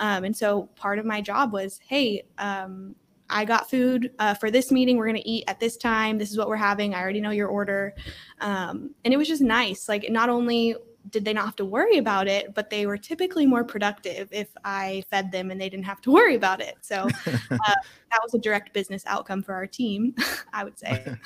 Um, 0.00 0.24
and 0.24 0.36
so 0.36 0.70
part 0.74 0.98
of 0.98 1.04
my 1.04 1.20
job 1.20 1.52
was, 1.52 1.78
hey, 1.86 2.24
um, 2.38 2.96
I 3.30 3.44
got 3.44 3.70
food 3.70 4.10
uh, 4.18 4.34
for 4.34 4.50
this 4.50 4.72
meeting. 4.72 4.96
We're 4.96 5.06
going 5.06 5.22
to 5.22 5.28
eat 5.28 5.44
at 5.46 5.60
this 5.60 5.76
time. 5.76 6.18
This 6.18 6.32
is 6.32 6.38
what 6.38 6.48
we're 6.48 6.56
having. 6.56 6.94
I 6.94 7.00
already 7.00 7.20
know 7.20 7.30
your 7.30 7.48
order. 7.48 7.94
Um, 8.40 8.94
and 9.04 9.14
it 9.14 9.16
was 9.16 9.28
just 9.28 9.42
nice. 9.42 9.88
Like, 9.88 10.06
not 10.10 10.28
only 10.28 10.74
did 11.10 11.24
they 11.24 11.32
not 11.32 11.44
have 11.44 11.56
to 11.56 11.64
worry 11.64 11.98
about 11.98 12.28
it, 12.28 12.54
but 12.54 12.70
they 12.70 12.86
were 12.86 12.96
typically 12.96 13.46
more 13.46 13.64
productive 13.64 14.28
if 14.32 14.48
I 14.64 15.04
fed 15.10 15.30
them 15.30 15.50
and 15.50 15.60
they 15.60 15.68
didn't 15.68 15.84
have 15.84 16.00
to 16.02 16.10
worry 16.10 16.34
about 16.34 16.60
it. 16.60 16.76
So 16.80 16.96
uh, 16.96 17.08
that 17.50 18.20
was 18.22 18.34
a 18.34 18.38
direct 18.38 18.72
business 18.72 19.04
outcome 19.06 19.42
for 19.42 19.54
our 19.54 19.66
team, 19.66 20.14
I 20.52 20.64
would 20.64 20.78
say. 20.78 21.16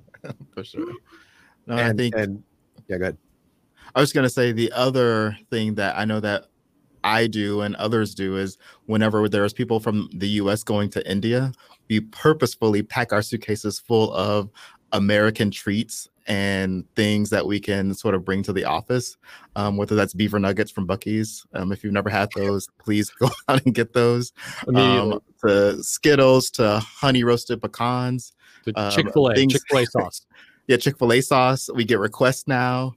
for 0.54 0.64
sure. 0.64 0.92
No, 1.66 1.76
and, 1.76 1.80
I 1.80 1.92
think, 1.92 2.14
and 2.16 2.42
yeah, 2.88 2.98
go 2.98 3.04
ahead. 3.04 3.18
I 3.94 4.00
was 4.00 4.12
going 4.12 4.24
to 4.24 4.30
say 4.30 4.52
the 4.52 4.72
other 4.72 5.36
thing 5.50 5.74
that 5.76 5.96
I 5.96 6.04
know 6.04 6.20
that 6.20 6.46
I 7.04 7.26
do 7.26 7.60
and 7.60 7.76
others 7.76 8.14
do 8.14 8.36
is 8.36 8.58
whenever 8.86 9.28
there's 9.28 9.52
people 9.52 9.80
from 9.80 10.08
the 10.14 10.28
US 10.28 10.62
going 10.62 10.90
to 10.90 11.10
India, 11.10 11.52
we 11.88 12.00
purposefully 12.00 12.82
pack 12.82 13.12
our 13.12 13.22
suitcases 13.22 13.78
full 13.78 14.12
of 14.14 14.50
American 14.92 15.50
treats 15.50 16.08
and 16.28 16.84
things 16.94 17.30
that 17.30 17.46
we 17.46 17.58
can 17.58 17.94
sort 17.94 18.14
of 18.14 18.24
bring 18.24 18.42
to 18.42 18.52
the 18.52 18.64
office, 18.64 19.16
um, 19.56 19.78
whether 19.78 19.96
that's 19.96 20.12
beaver 20.12 20.38
nuggets 20.38 20.70
from 20.70 20.86
Buc-ee's. 20.86 21.46
Um, 21.54 21.72
if 21.72 21.82
you've 21.82 21.94
never 21.94 22.10
had 22.10 22.28
those, 22.36 22.68
please 22.78 23.10
go 23.18 23.30
out 23.48 23.64
and 23.64 23.74
get 23.74 23.94
those. 23.94 24.32
Um, 24.74 25.20
to 25.44 25.82
Skittles, 25.82 26.50
to 26.52 26.80
honey 26.80 27.24
roasted 27.24 27.62
pecans, 27.62 28.34
to 28.64 28.72
Chick 28.94 29.12
Fil 29.12 29.28
A, 29.28 29.46
Chick 29.46 29.62
Fil 29.68 29.78
A 29.78 29.86
sauce. 29.86 30.26
yeah, 30.66 30.76
Chick 30.76 30.98
Fil 30.98 31.12
A 31.12 31.20
sauce. 31.22 31.70
We 31.74 31.84
get 31.84 31.98
requests 31.98 32.46
now, 32.46 32.92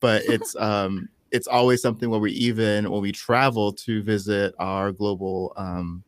but 0.00 0.22
it's 0.28 0.54
um, 0.56 1.08
it's 1.32 1.48
always 1.48 1.82
something 1.82 2.08
where 2.08 2.20
we 2.20 2.32
even 2.32 2.88
when 2.90 3.02
we 3.02 3.10
travel 3.10 3.72
to 3.72 4.02
visit 4.02 4.54
our 4.60 4.92
global 4.92 5.52
um, 5.56 6.04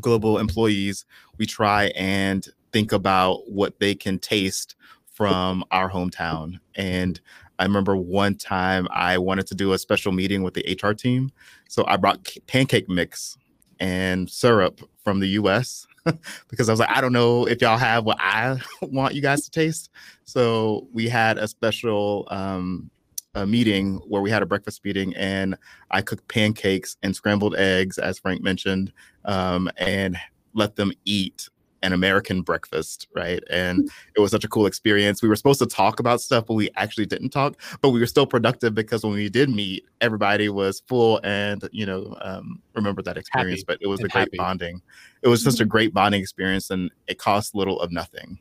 global 0.00 0.38
employees, 0.38 1.04
we 1.36 1.46
try 1.46 1.86
and 1.96 2.46
think 2.72 2.92
about 2.92 3.50
what 3.50 3.80
they 3.80 3.94
can 3.94 4.18
taste 4.18 4.76
from 5.16 5.64
our 5.70 5.90
hometown. 5.90 6.60
And 6.74 7.18
I 7.58 7.64
remember 7.64 7.96
one 7.96 8.34
time 8.34 8.86
I 8.90 9.16
wanted 9.16 9.46
to 9.46 9.54
do 9.54 9.72
a 9.72 9.78
special 9.78 10.12
meeting 10.12 10.42
with 10.42 10.52
the 10.52 10.78
HR 10.82 10.92
team. 10.92 11.32
So 11.68 11.84
I 11.86 11.96
brought 11.96 12.28
pancake 12.46 12.88
mix 12.88 13.38
and 13.80 14.28
syrup 14.28 14.82
from 15.02 15.20
the 15.20 15.28
US 15.28 15.86
because 16.48 16.68
I 16.68 16.72
was 16.72 16.80
like, 16.80 16.90
I 16.90 17.00
don't 17.00 17.14
know 17.14 17.46
if 17.46 17.62
y'all 17.62 17.78
have 17.78 18.04
what 18.04 18.18
I 18.20 18.60
want 18.82 19.14
you 19.14 19.22
guys 19.22 19.42
to 19.44 19.50
taste. 19.50 19.88
So 20.24 20.86
we 20.92 21.08
had 21.08 21.38
a 21.38 21.48
special 21.48 22.28
um, 22.30 22.90
a 23.34 23.46
meeting 23.46 23.96
where 24.06 24.22
we 24.22 24.30
had 24.30 24.42
a 24.42 24.46
breakfast 24.46 24.84
meeting 24.84 25.14
and 25.16 25.56
I 25.90 26.02
cooked 26.02 26.28
pancakes 26.28 26.96
and 27.02 27.16
scrambled 27.16 27.54
eggs, 27.56 27.98
as 27.98 28.18
Frank 28.18 28.42
mentioned, 28.42 28.92
um, 29.24 29.70
and 29.78 30.16
let 30.54 30.76
them 30.76 30.92
eat 31.04 31.48
an 31.82 31.92
American 31.92 32.42
breakfast, 32.42 33.08
right? 33.14 33.42
And 33.50 33.84
mm. 33.84 33.90
it 34.16 34.20
was 34.20 34.30
such 34.30 34.44
a 34.44 34.48
cool 34.48 34.66
experience. 34.66 35.22
We 35.22 35.28
were 35.28 35.36
supposed 35.36 35.58
to 35.60 35.66
talk 35.66 36.00
about 36.00 36.20
stuff, 36.20 36.46
but 36.46 36.54
we 36.54 36.70
actually 36.76 37.06
didn't 37.06 37.30
talk. 37.30 37.60
But 37.80 37.90
we 37.90 38.00
were 38.00 38.06
still 38.06 38.26
productive 38.26 38.74
because 38.74 39.04
when 39.04 39.14
we 39.14 39.28
did 39.28 39.50
meet, 39.50 39.84
everybody 40.00 40.48
was 40.48 40.82
full 40.86 41.20
and 41.24 41.68
you 41.72 41.86
know 41.86 42.16
um, 42.22 42.60
remember 42.74 43.02
that 43.02 43.16
experience. 43.16 43.60
Happy 43.60 43.64
but 43.66 43.78
it 43.80 43.88
was 43.88 44.00
a 44.00 44.08
great 44.08 44.22
happy. 44.22 44.36
bonding. 44.36 44.82
It 45.22 45.28
was 45.28 45.42
just 45.42 45.60
a 45.60 45.62
mm-hmm. 45.62 45.70
great 45.70 45.94
bonding 45.94 46.20
experience, 46.20 46.70
and 46.70 46.90
it 47.06 47.18
cost 47.18 47.54
little 47.54 47.80
of 47.80 47.92
nothing. 47.92 48.38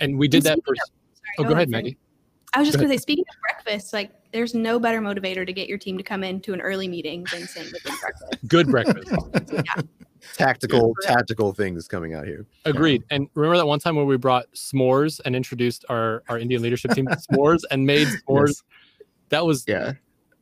And 0.00 0.18
we 0.18 0.28
did 0.28 0.42
that 0.44 0.58
for. 0.64 0.74
Sorry, 0.74 0.88
oh, 1.38 1.42
go, 1.42 1.48
go 1.50 1.54
ahead, 1.54 1.68
Maggie. 1.68 1.98
I 2.52 2.58
was 2.58 2.68
just 2.68 2.78
going 2.78 2.90
to 2.90 2.94
say, 2.96 3.00
speaking 3.00 3.24
of 3.30 3.36
breakfast, 3.40 3.92
like 3.92 4.10
there's 4.32 4.54
no 4.54 4.80
better 4.80 5.00
motivator 5.00 5.46
to 5.46 5.52
get 5.52 5.68
your 5.68 5.78
team 5.78 5.96
to 5.98 6.02
come 6.02 6.24
in 6.24 6.40
to 6.40 6.52
an 6.52 6.60
early 6.60 6.88
meeting 6.88 7.24
than 7.30 7.46
saying 7.46 7.70
good 7.70 7.82
breakfast. 8.00 8.48
Good 8.48 8.66
breakfast. 8.68 9.12
yeah 9.64 9.82
tactical 10.34 10.94
tactical 11.02 11.52
things 11.52 11.88
coming 11.88 12.14
out 12.14 12.26
here. 12.26 12.46
Agreed. 12.64 13.02
And 13.10 13.28
remember 13.34 13.56
that 13.58 13.66
one 13.66 13.78
time 13.78 13.96
where 13.96 14.04
we 14.04 14.16
brought 14.16 14.46
s'mores 14.52 15.20
and 15.24 15.34
introduced 15.36 15.84
our 15.88 16.22
our 16.28 16.38
Indian 16.38 16.62
leadership 16.62 16.92
team 16.92 17.06
s'mores 17.32 17.62
and 17.70 17.86
made 17.86 18.08
s'mores. 18.08 18.48
Yes. 18.48 18.62
That 19.30 19.46
was 19.46 19.64
yeah. 19.66 19.92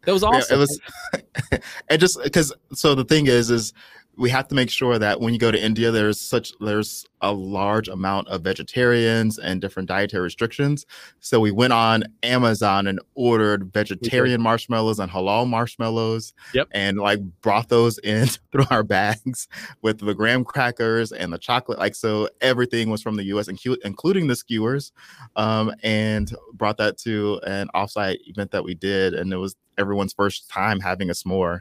That 0.05 0.13
was 0.13 0.25
awesome. 0.25 0.59
Yeah, 0.59 0.65
it 0.65 1.53
was 1.53 1.61
it 1.91 1.99
just 1.99 2.23
because 2.23 2.53
so 2.73 2.95
the 2.95 3.05
thing 3.05 3.27
is 3.27 3.51
is 3.51 3.73
we 4.19 4.31
have 4.31 4.49
to 4.49 4.55
make 4.55 4.69
sure 4.69 4.99
that 4.99 5.21
when 5.21 5.33
you 5.33 5.39
go 5.39 5.53
to 5.53 5.63
India, 5.63 5.93
there's 5.93 6.21
such 6.21 6.53
there's 6.61 7.07
a 7.21 7.33
large 7.33 7.89
amount 7.89 8.27
of 8.29 8.43
vegetarians 8.43 9.39
and 9.39 9.61
different 9.61 9.89
dietary 9.89 10.25
restrictions. 10.25 10.87
So 11.21 11.39
we 11.39 11.53
went 11.53 11.73
on 11.73 12.05
Amazon 12.25 12.89
and 12.89 13.01
ordered 13.15 13.73
vegetarian 13.73 14.43
marshmallows 14.43 14.99
and 14.99 15.11
halal 15.11 15.49
marshmallows. 15.49 16.33
Yep. 16.53 16.69
And 16.73 16.99
like 16.99 17.21
brought 17.43 17.69
those 17.69 17.99
in 17.99 18.27
through 18.53 18.67
our 18.71 18.83
bags 18.83 19.47
with 19.83 20.01
the 20.01 20.15
graham 20.15 20.45
crackers 20.45 21.13
and 21.13 21.33
the 21.33 21.39
chocolate. 21.39 21.79
Like 21.79 21.95
so, 21.95 22.29
everything 22.41 22.91
was 22.91 23.01
from 23.01 23.17
the 23.17 23.25
U.S., 23.25 23.47
including 23.49 24.27
the 24.27 24.37
skewers, 24.37 24.93
um, 25.37 25.73
and 25.85 26.35
brought 26.55 26.77
that 26.79 26.99
to 26.99 27.41
an 27.47 27.69
offsite 27.73 28.19
event 28.27 28.51
that 28.51 28.65
we 28.65 28.75
did, 28.75 29.15
and 29.15 29.33
it 29.33 29.37
was 29.37 29.55
everyone's 29.79 30.13
first 30.13 30.51
time 30.51 30.81
having 30.81 31.09
a 31.09 31.13
s'more. 31.13 31.61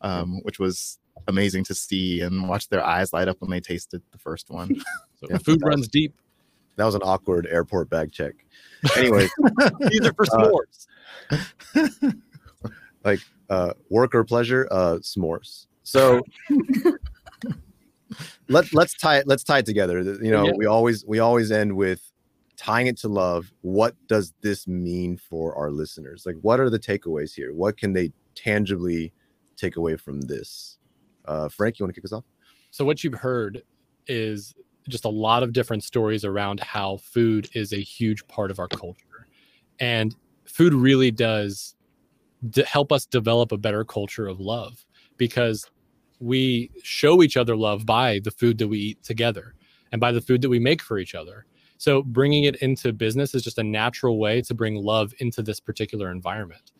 Um, 0.00 0.40
which 0.42 0.58
was 0.58 0.98
amazing 1.26 1.64
to 1.64 1.74
see 1.74 2.20
and 2.20 2.48
watch 2.48 2.68
their 2.68 2.84
eyes 2.84 3.12
light 3.12 3.28
up 3.28 3.40
when 3.40 3.50
they 3.50 3.60
tasted 3.60 4.02
the 4.12 4.18
first 4.18 4.50
one. 4.50 4.74
so 5.20 5.26
yeah, 5.30 5.38
food 5.38 5.60
runs 5.62 5.88
deep. 5.88 6.14
That 6.76 6.84
was 6.84 6.94
an 6.94 7.02
awkward 7.02 7.46
airport 7.46 7.90
bag 7.90 8.12
check. 8.12 8.34
Anyway, 8.98 9.26
these 9.88 10.02
are 10.04 10.12
for 10.12 10.26
uh, 10.30 10.50
s'mores. 10.50 10.86
Uh, 11.74 12.10
like 13.04 13.20
uh, 13.48 13.72
work 13.88 14.14
or 14.14 14.24
pleasure, 14.24 14.68
uh, 14.70 14.96
s'mores. 14.96 15.68
So 15.84 16.20
let 18.48 18.74
let's 18.74 18.94
tie 18.94 19.18
it 19.18 19.26
let's 19.26 19.42
tie 19.42 19.60
it 19.60 19.66
together. 19.66 20.02
You 20.02 20.30
know, 20.30 20.44
yeah. 20.44 20.52
we 20.54 20.66
always 20.66 21.02
we 21.06 21.18
always 21.18 21.50
end 21.50 21.74
with 21.74 22.12
tying 22.56 22.86
it 22.86 22.98
to 22.98 23.08
love. 23.08 23.52
What 23.62 23.94
does 24.06 24.34
this 24.42 24.66
mean 24.66 25.16
for 25.16 25.56
our 25.56 25.70
listeners? 25.70 26.24
Like, 26.26 26.36
what 26.42 26.60
are 26.60 26.70
the 26.70 26.78
takeaways 26.78 27.34
here? 27.34 27.52
What 27.52 27.76
can 27.76 27.92
they 27.92 28.12
tangibly 28.34 29.12
take 29.56 29.76
away 29.76 29.96
from 29.96 30.20
this? 30.22 30.78
Uh, 31.24 31.48
Frank, 31.48 31.78
you 31.78 31.84
want 31.84 31.94
to 31.94 32.00
kick 32.00 32.04
us 32.04 32.12
off? 32.12 32.24
So, 32.70 32.84
what 32.84 33.04
you've 33.04 33.14
heard 33.14 33.62
is 34.06 34.54
just 34.88 35.04
a 35.04 35.10
lot 35.10 35.42
of 35.42 35.52
different 35.52 35.82
stories 35.82 36.24
around 36.24 36.60
how 36.60 36.98
food 36.98 37.48
is 37.54 37.72
a 37.72 37.80
huge 37.80 38.26
part 38.26 38.50
of 38.50 38.58
our 38.58 38.68
culture. 38.68 39.26
And 39.80 40.14
food 40.44 40.74
really 40.74 41.10
does 41.10 41.74
help 42.66 42.92
us 42.92 43.06
develop 43.06 43.52
a 43.52 43.56
better 43.56 43.84
culture 43.84 44.26
of 44.26 44.40
love 44.40 44.84
because 45.16 45.70
we 46.20 46.70
show 46.82 47.22
each 47.22 47.36
other 47.36 47.56
love 47.56 47.86
by 47.86 48.20
the 48.22 48.30
food 48.30 48.58
that 48.58 48.68
we 48.68 48.78
eat 48.78 49.02
together 49.02 49.54
and 49.92 50.00
by 50.00 50.12
the 50.12 50.20
food 50.20 50.42
that 50.42 50.48
we 50.48 50.58
make 50.58 50.82
for 50.82 50.98
each 50.98 51.14
other. 51.14 51.46
So, 51.78 52.02
bringing 52.02 52.44
it 52.44 52.56
into 52.56 52.92
business 52.92 53.34
is 53.34 53.42
just 53.42 53.58
a 53.58 53.64
natural 53.64 54.18
way 54.18 54.42
to 54.42 54.54
bring 54.54 54.76
love 54.76 55.12
into 55.18 55.42
this 55.42 55.60
particular 55.60 56.10
environment. 56.10 56.72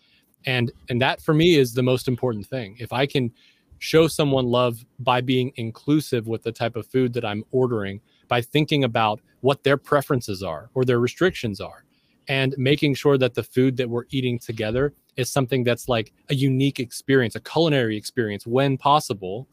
And 0.47 0.71
and 0.89 1.01
that 1.01 1.21
for 1.21 1.35
me 1.35 1.57
is 1.57 1.73
the 1.73 1.83
most 1.83 2.09
important 2.09 2.47
thing. 2.47 2.77
If 2.79 2.93
I 2.93 3.07
can 3.07 3.33
show 3.79 4.09
someone 4.09 4.47
love 4.47 4.85
by 4.99 5.21
being 5.21 5.53
inclusive 5.57 6.27
with 6.27 6.43
the 6.43 6.53
type 6.53 6.77
of 6.77 6.87
food 6.87 7.13
that 7.15 7.25
I'm 7.25 7.45
ordering, 7.51 8.01
by 8.29 8.41
thinking 8.41 8.85
about 8.85 9.21
what 9.41 9.63
their 9.63 9.77
preferences 9.77 10.43
are 10.43 10.71
or 10.75 10.85
their 10.85 11.01
restrictions 11.01 11.61
are, 11.61 11.85
and 12.29 12.55
making 12.57 12.95
sure 12.95 13.19
that 13.19 13.35
the 13.35 13.43
food 13.43 13.77
that 13.77 13.89
we're 13.89 14.05
eating 14.11 14.39
together 14.39 14.95
is 15.17 15.31
something 15.31 15.65
that's 15.65 15.89
like 15.89 16.13
a 16.31 16.35
unique 16.35 16.81
experience, 16.81 17.35
a 17.35 17.41
culinary 17.41 17.97
experience 17.97 18.47
when 18.47 18.77
possible. 18.77 19.47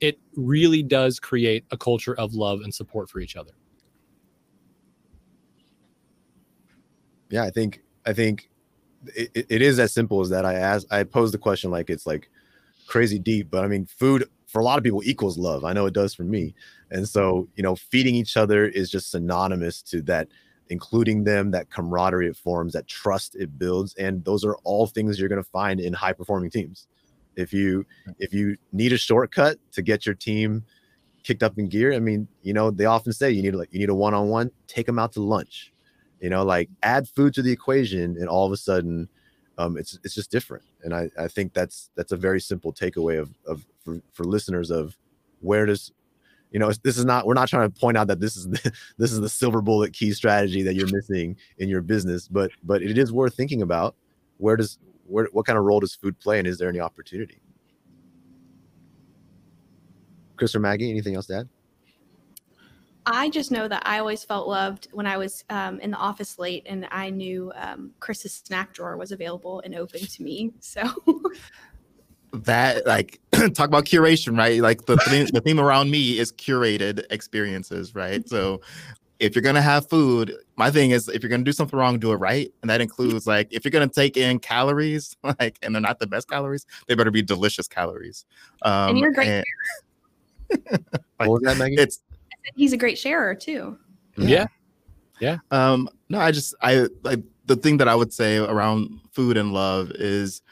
It 0.00 0.18
really 0.36 0.82
does 0.82 1.20
create 1.20 1.64
a 1.70 1.76
culture 1.76 2.14
of 2.14 2.34
love 2.34 2.60
and 2.62 2.74
support 2.74 3.08
for 3.08 3.20
each 3.20 3.36
other. 3.36 3.52
Yeah, 7.30 7.44
I 7.44 7.50
think 7.50 7.82
I 8.04 8.12
think 8.12 8.50
it, 9.14 9.46
it 9.48 9.62
is 9.62 9.78
as 9.78 9.92
simple 9.92 10.20
as 10.20 10.28
that. 10.30 10.44
I 10.44 10.54
asked, 10.54 10.86
I 10.90 11.04
posed 11.04 11.34
the 11.34 11.38
question 11.38 11.70
like 11.70 11.90
it's 11.90 12.06
like 12.06 12.30
crazy 12.92 13.18
deep, 13.18 13.50
but 13.50 13.64
I 13.64 13.68
mean, 13.68 13.86
food 13.86 14.28
for 14.46 14.60
a 14.60 14.64
lot 14.64 14.76
of 14.76 14.84
people 14.84 15.02
equals 15.02 15.38
love. 15.38 15.64
I 15.64 15.72
know 15.72 15.86
it 15.86 15.94
does 15.94 16.12
for 16.12 16.24
me. 16.24 16.54
And 16.90 17.08
so, 17.08 17.48
you 17.56 17.62
know, 17.62 17.74
feeding 17.74 18.14
each 18.14 18.36
other 18.36 18.66
is 18.66 18.90
just 18.90 19.10
synonymous 19.10 19.80
to 19.84 20.02
that, 20.02 20.28
including 20.68 21.24
them, 21.24 21.52
that 21.52 21.70
camaraderie 21.70 22.28
it 22.28 22.36
forms, 22.36 22.74
that 22.74 22.86
trust 22.86 23.34
it 23.34 23.58
builds. 23.58 23.94
And 23.94 24.22
those 24.26 24.44
are 24.44 24.56
all 24.56 24.86
things 24.86 25.18
you're 25.18 25.30
going 25.30 25.42
to 25.42 25.50
find 25.50 25.80
in 25.80 25.94
high 25.94 26.12
performing 26.12 26.50
teams. 26.50 26.86
If 27.34 27.54
you 27.54 27.86
if 28.18 28.34
you 28.34 28.58
need 28.72 28.92
a 28.92 28.98
shortcut 28.98 29.56
to 29.72 29.80
get 29.80 30.04
your 30.04 30.14
team 30.14 30.62
kicked 31.24 31.42
up 31.42 31.58
in 31.58 31.70
gear, 31.70 31.94
I 31.94 31.98
mean, 31.98 32.28
you 32.42 32.52
know, 32.52 32.70
they 32.70 32.84
often 32.84 33.14
say 33.14 33.30
you 33.30 33.42
need 33.42 33.54
like 33.54 33.72
you 33.72 33.78
need 33.78 33.88
a 33.88 33.94
one 33.94 34.12
on 34.12 34.28
one, 34.28 34.50
take 34.66 34.84
them 34.84 34.98
out 34.98 35.12
to 35.12 35.22
lunch. 35.22 35.72
You 36.20 36.28
know, 36.28 36.44
like 36.44 36.68
add 36.82 37.08
food 37.08 37.32
to 37.34 37.42
the 37.42 37.52
equation, 37.52 38.18
and 38.18 38.28
all 38.28 38.44
of 38.44 38.52
a 38.52 38.58
sudden, 38.58 39.08
um, 39.58 39.76
it's 39.76 39.98
it's 40.04 40.14
just 40.14 40.30
different. 40.30 40.64
And 40.82 40.94
I, 40.94 41.10
I 41.18 41.28
think 41.28 41.52
that's 41.52 41.90
that's 41.94 42.12
a 42.12 42.16
very 42.16 42.40
simple 42.40 42.72
takeaway 42.72 43.20
of 43.20 43.30
of 43.46 43.64
for, 43.84 44.00
for 44.12 44.24
listeners 44.24 44.70
of 44.70 44.96
where 45.40 45.66
does 45.66 45.92
you 46.50 46.58
know 46.58 46.70
this 46.82 46.98
is 46.98 47.04
not 47.04 47.26
we're 47.26 47.34
not 47.34 47.48
trying 47.48 47.70
to 47.70 47.80
point 47.80 47.96
out 47.96 48.06
that 48.06 48.20
this 48.20 48.36
is 48.36 48.48
the, 48.48 48.72
this 48.98 49.12
is 49.12 49.20
the 49.20 49.28
silver 49.28 49.60
bullet 49.60 49.92
key 49.92 50.12
strategy 50.12 50.62
that 50.62 50.74
you're 50.74 50.92
missing 50.92 51.36
in 51.58 51.68
your 51.68 51.82
business, 51.82 52.28
but 52.28 52.50
but 52.64 52.82
it 52.82 52.98
is 52.98 53.12
worth 53.12 53.34
thinking 53.34 53.62
about 53.62 53.94
where 54.38 54.56
does 54.56 54.78
where 55.06 55.28
what 55.32 55.46
kind 55.46 55.58
of 55.58 55.64
role 55.64 55.80
does 55.80 55.94
food 55.94 56.18
play 56.18 56.38
and 56.38 56.46
is 56.46 56.58
there 56.58 56.68
any 56.68 56.80
opportunity? 56.80 57.40
Chris 60.36 60.54
or 60.54 60.60
Maggie, 60.60 60.90
anything 60.90 61.14
else 61.14 61.26
to 61.26 61.36
add? 61.36 61.48
I 63.04 63.30
just 63.30 63.50
know 63.50 63.66
that 63.66 63.82
I 63.84 63.98
always 63.98 64.22
felt 64.22 64.46
loved 64.46 64.88
when 64.92 65.06
I 65.06 65.16
was 65.16 65.44
um, 65.50 65.80
in 65.80 65.90
the 65.90 65.96
office 65.96 66.38
late, 66.38 66.64
and 66.66 66.86
I 66.90 67.10
knew 67.10 67.52
um, 67.56 67.92
Chris's 68.00 68.34
snack 68.34 68.72
drawer 68.72 68.96
was 68.96 69.12
available 69.12 69.60
and 69.64 69.74
open 69.74 70.00
to 70.00 70.22
me. 70.22 70.52
So 70.60 70.82
that, 72.32 72.86
like, 72.86 73.20
talk 73.32 73.68
about 73.68 73.84
curation, 73.84 74.38
right? 74.38 74.60
Like 74.60 74.86
the 74.86 74.96
theme, 74.98 75.26
the 75.32 75.40
theme 75.40 75.60
around 75.60 75.90
me 75.90 76.18
is 76.18 76.32
curated 76.32 77.04
experiences, 77.10 77.94
right? 77.94 78.26
So 78.28 78.62
if 79.20 79.34
you're 79.34 79.42
gonna 79.42 79.62
have 79.62 79.88
food, 79.88 80.34
my 80.56 80.70
thing 80.70 80.90
is 80.90 81.08
if 81.08 81.22
you're 81.22 81.30
gonna 81.30 81.44
do 81.44 81.52
something 81.52 81.78
wrong, 81.78 81.98
do 81.98 82.12
it 82.12 82.16
right, 82.16 82.52
and 82.62 82.70
that 82.70 82.80
includes 82.80 83.26
like 83.26 83.48
if 83.50 83.64
you're 83.64 83.70
gonna 83.70 83.88
take 83.88 84.16
in 84.16 84.38
calories, 84.38 85.16
like, 85.40 85.58
and 85.62 85.74
they're 85.74 85.82
not 85.82 85.98
the 85.98 86.06
best 86.06 86.28
calories, 86.28 86.66
they 86.88 86.94
better 86.94 87.10
be 87.10 87.22
delicious 87.22 87.68
calories. 87.68 88.24
Um, 88.62 88.90
and 88.90 88.98
you're 88.98 89.12
great. 89.12 89.28
And, 89.28 89.44
like, 90.70 91.28
what 91.28 91.30
was 91.30 91.42
that, 91.42 91.58
Maggie? 91.58 91.74
It's 91.76 92.00
he's 92.54 92.72
a 92.72 92.76
great 92.76 92.98
sharer 92.98 93.34
too. 93.34 93.78
Yeah. 94.16 94.46
Yeah. 95.20 95.38
Um, 95.50 95.88
no, 96.08 96.18
I 96.18 96.32
just 96.32 96.54
I 96.62 96.88
like 97.02 97.20
the 97.46 97.56
thing 97.56 97.76
that 97.78 97.88
I 97.88 97.94
would 97.94 98.12
say 98.12 98.38
around 98.38 99.00
food 99.12 99.36
and 99.36 99.52
love 99.52 99.90
is 99.92 100.42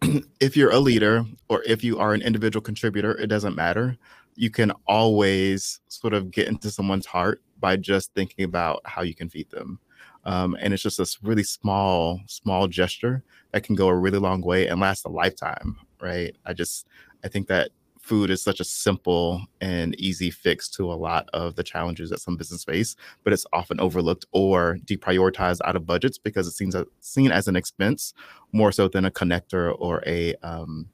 if 0.40 0.56
you're 0.56 0.70
a 0.70 0.78
leader 0.78 1.24
or 1.48 1.62
if 1.64 1.82
you 1.82 1.98
are 1.98 2.14
an 2.14 2.22
individual 2.22 2.62
contributor, 2.62 3.16
it 3.16 3.28
doesn't 3.28 3.56
matter. 3.56 3.96
You 4.34 4.50
can 4.50 4.72
always 4.86 5.80
sort 5.88 6.14
of 6.14 6.30
get 6.30 6.48
into 6.48 6.70
someone's 6.70 7.06
heart 7.06 7.42
by 7.58 7.76
just 7.76 8.14
thinking 8.14 8.44
about 8.44 8.82
how 8.84 9.02
you 9.02 9.14
can 9.14 9.28
feed 9.28 9.50
them. 9.50 9.80
Um, 10.24 10.56
and 10.60 10.74
it's 10.74 10.82
just 10.82 10.98
this 10.98 11.22
really 11.22 11.42
small, 11.42 12.20
small 12.26 12.68
gesture 12.68 13.24
that 13.52 13.64
can 13.64 13.74
go 13.74 13.88
a 13.88 13.96
really 13.96 14.18
long 14.18 14.42
way 14.42 14.68
and 14.68 14.80
last 14.80 15.06
a 15.06 15.08
lifetime, 15.08 15.76
right? 16.00 16.36
I 16.44 16.52
just 16.52 16.86
I 17.24 17.28
think 17.28 17.48
that 17.48 17.70
food 18.08 18.30
is 18.30 18.42
such 18.42 18.58
a 18.58 18.64
simple 18.64 19.42
and 19.60 19.94
easy 20.00 20.30
fix 20.30 20.68
to 20.70 20.90
a 20.90 20.94
lot 20.94 21.28
of 21.34 21.54
the 21.56 21.62
challenges 21.62 22.08
that 22.10 22.20
some 22.20 22.36
business 22.36 22.64
face, 22.64 22.96
but 23.22 23.32
it's 23.34 23.44
often 23.52 23.78
overlooked 23.80 24.24
or 24.32 24.78
deprioritized 24.86 25.60
out 25.66 25.76
of 25.76 25.84
budgets 25.84 26.16
because 26.18 26.46
it 26.48 26.52
seems 26.52 26.74
seen 27.00 27.30
as 27.30 27.48
an 27.48 27.56
expense 27.56 28.14
more 28.52 28.72
so 28.72 28.88
than 28.88 29.04
a 29.04 29.10
connector 29.10 29.74
or 29.78 30.02
a 30.06 30.34
um, 30.36 30.88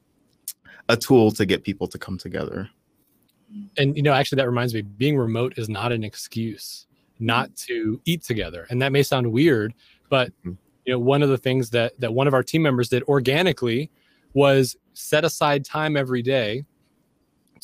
a 0.89 0.97
tool 0.97 1.31
to 1.31 1.45
get 1.45 1.63
people 1.63 1.87
to 1.87 1.97
come 1.97 2.17
together. 2.17 2.69
and 3.77 3.95
you 3.95 4.03
know 4.03 4.11
actually 4.13 4.35
that 4.35 4.47
reminds 4.47 4.73
me 4.73 4.81
being 4.81 5.17
remote 5.17 5.53
is 5.57 5.69
not 5.69 5.91
an 5.91 6.03
excuse 6.03 6.87
not 7.19 7.55
to 7.55 7.99
eat 8.05 8.21
together 8.23 8.67
and 8.69 8.81
that 8.81 8.91
may 8.91 9.01
sound 9.03 9.25
weird 9.31 9.73
but 10.09 10.27
Mhm. 10.45 10.57
you 10.85 10.91
know 10.93 10.99
one 10.99 11.21
of 11.23 11.29
the 11.29 11.37
things 11.37 11.69
that 11.69 11.97
that 12.01 12.13
one 12.13 12.27
of 12.27 12.33
our 12.33 12.43
team 12.43 12.61
members 12.61 12.89
did 12.89 13.03
organically 13.03 13.89
was 14.33 14.75
set 14.93 15.23
aside 15.23 15.63
time 15.63 15.95
every 15.95 16.21
day 16.21 16.65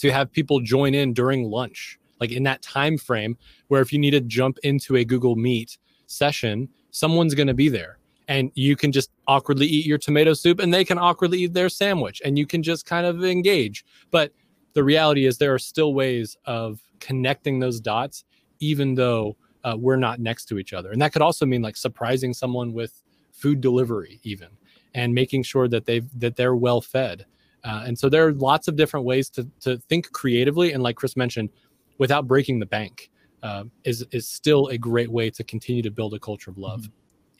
to 0.01 0.11
have 0.11 0.31
people 0.31 0.59
join 0.59 0.93
in 0.93 1.13
during 1.13 1.43
lunch 1.43 1.97
like 2.19 2.31
in 2.31 2.43
that 2.43 2.61
time 2.61 2.97
frame 2.97 3.37
where 3.69 3.81
if 3.81 3.91
you 3.91 3.97
need 3.97 4.11
to 4.11 4.21
jump 4.21 4.57
into 4.63 4.97
a 4.97 5.05
google 5.05 5.35
meet 5.35 5.77
session 6.07 6.67
someone's 6.91 7.33
going 7.33 7.47
to 7.47 7.53
be 7.53 7.69
there. 7.69 7.97
And 8.27 8.51
you 8.53 8.75
can 8.75 8.91
just 8.91 9.09
awkwardly 9.27 9.65
eat 9.65 9.85
your 9.85 9.97
tomato 9.97 10.33
soup 10.33 10.59
and 10.59 10.73
they 10.73 10.85
can 10.85 10.97
awkwardly 10.97 11.39
eat 11.39 11.53
their 11.53 11.69
sandwich 11.69 12.21
and 12.23 12.37
you 12.37 12.45
can 12.45 12.61
just 12.61 12.85
kind 12.85 13.05
of 13.05 13.23
engage. 13.23 13.83
But 14.11 14.31
the 14.73 14.83
reality 14.83 15.25
is 15.25 15.37
there 15.37 15.53
are 15.53 15.59
still 15.59 15.93
ways 15.93 16.37
of 16.45 16.79
connecting 16.99 17.59
those 17.59 17.81
dots 17.81 18.23
even 18.59 18.93
though 18.93 19.35
uh, 19.63 19.75
we're 19.77 19.97
not 19.97 20.19
next 20.19 20.45
to 20.45 20.59
each 20.59 20.71
other. 20.71 20.91
And 20.91 21.01
that 21.01 21.13
could 21.13 21.21
also 21.21 21.45
mean 21.45 21.61
like 21.61 21.75
surprising 21.75 22.33
someone 22.33 22.73
with 22.73 23.01
food 23.31 23.59
delivery 23.59 24.19
even 24.23 24.49
and 24.93 25.13
making 25.13 25.43
sure 25.43 25.67
that 25.67 25.85
they've 25.85 26.07
that 26.19 26.35
they're 26.35 26.55
well 26.55 26.79
fed 26.79 27.25
uh, 27.63 27.83
and 27.85 27.97
so 27.97 28.09
there 28.09 28.27
are 28.27 28.33
lots 28.33 28.67
of 28.67 28.75
different 28.75 29.05
ways 29.05 29.29
to 29.29 29.47
to 29.59 29.77
think 29.89 30.11
creatively 30.11 30.73
and 30.73 30.81
like 30.83 30.95
chris 30.95 31.15
mentioned 31.15 31.49
without 31.97 32.27
breaking 32.27 32.59
the 32.59 32.65
bank 32.65 33.09
uh, 33.43 33.63
is 33.83 34.05
is 34.11 34.27
still 34.27 34.67
a 34.67 34.77
great 34.77 35.11
way 35.11 35.29
to 35.29 35.43
continue 35.43 35.81
to 35.81 35.91
build 35.91 36.13
a 36.13 36.19
culture 36.19 36.49
of 36.51 36.57
love 36.57 36.89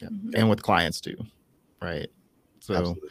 Mhm. 0.01 0.33
and 0.35 0.49
with 0.49 0.61
clients 0.63 0.99
too, 0.99 1.15
right? 1.81 2.07
So 2.59 2.75
Absolutely. 2.75 3.09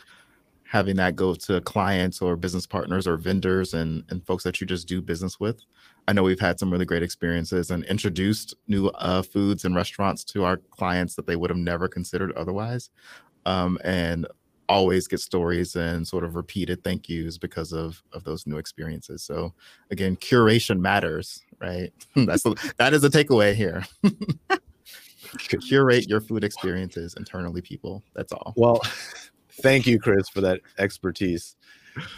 having 0.65 0.97
that 0.97 1.17
go 1.17 1.35
to 1.35 1.61
clients 1.63 2.23
or 2.23 2.37
business 2.37 2.67
partners 2.67 3.07
or 3.07 3.17
vendors 3.17 3.75
and 3.75 4.05
and 4.11 4.25
folks 4.27 4.45
that 4.45 4.61
you 4.61 4.67
just 4.67 4.89
do 4.89 5.01
business 5.01 5.39
with. 5.39 5.61
I 6.09 6.13
know 6.13 6.23
we've 6.23 6.41
had 6.41 6.59
some 6.59 6.71
really 6.73 6.85
great 6.85 7.03
experiences 7.03 7.71
and 7.71 7.85
introduced 7.85 8.55
new 8.67 8.89
uh, 8.89 9.23
foods 9.23 9.65
and 9.65 9.75
restaurants 9.75 10.25
to 10.25 10.45
our 10.45 10.57
clients 10.57 11.15
that 11.15 11.27
they 11.27 11.37
would 11.37 11.51
have 11.51 11.59
never 11.59 11.89
considered 11.89 12.33
otherwise, 12.33 12.91
um, 13.47 13.79
and 13.85 14.27
always 14.71 15.09
get 15.09 15.21
stories 15.21 15.75
and 15.75 16.07
sort 16.07 16.23
of 16.25 16.37
repeated 16.37 16.83
thank 16.85 17.09
yous 17.09 17.37
because 17.37 17.73
of 17.73 18.03
of 18.13 18.25
those 18.25 18.47
new 18.47 18.57
experiences. 18.57 19.23
So 19.23 19.53
again, 19.91 20.17
curation 20.17 20.79
matters, 20.79 21.43
right? 21.61 21.93
That's 22.17 22.45
the, 22.45 22.73
that 22.79 22.95
is 22.95 23.03
the 23.03 23.09
takeaway 23.09 23.55
here. 23.55 23.85
Curate 25.69 26.09
your 26.09 26.21
food 26.21 26.45
experiences 26.45 27.15
internally, 27.17 27.61
people. 27.61 28.03
That's 28.15 28.33
all. 28.33 28.55
Well, 28.57 28.81
thank 29.63 29.87
you, 29.87 29.99
Chris, 29.99 30.29
for 30.29 30.41
that 30.41 30.61
expertise. 30.79 31.57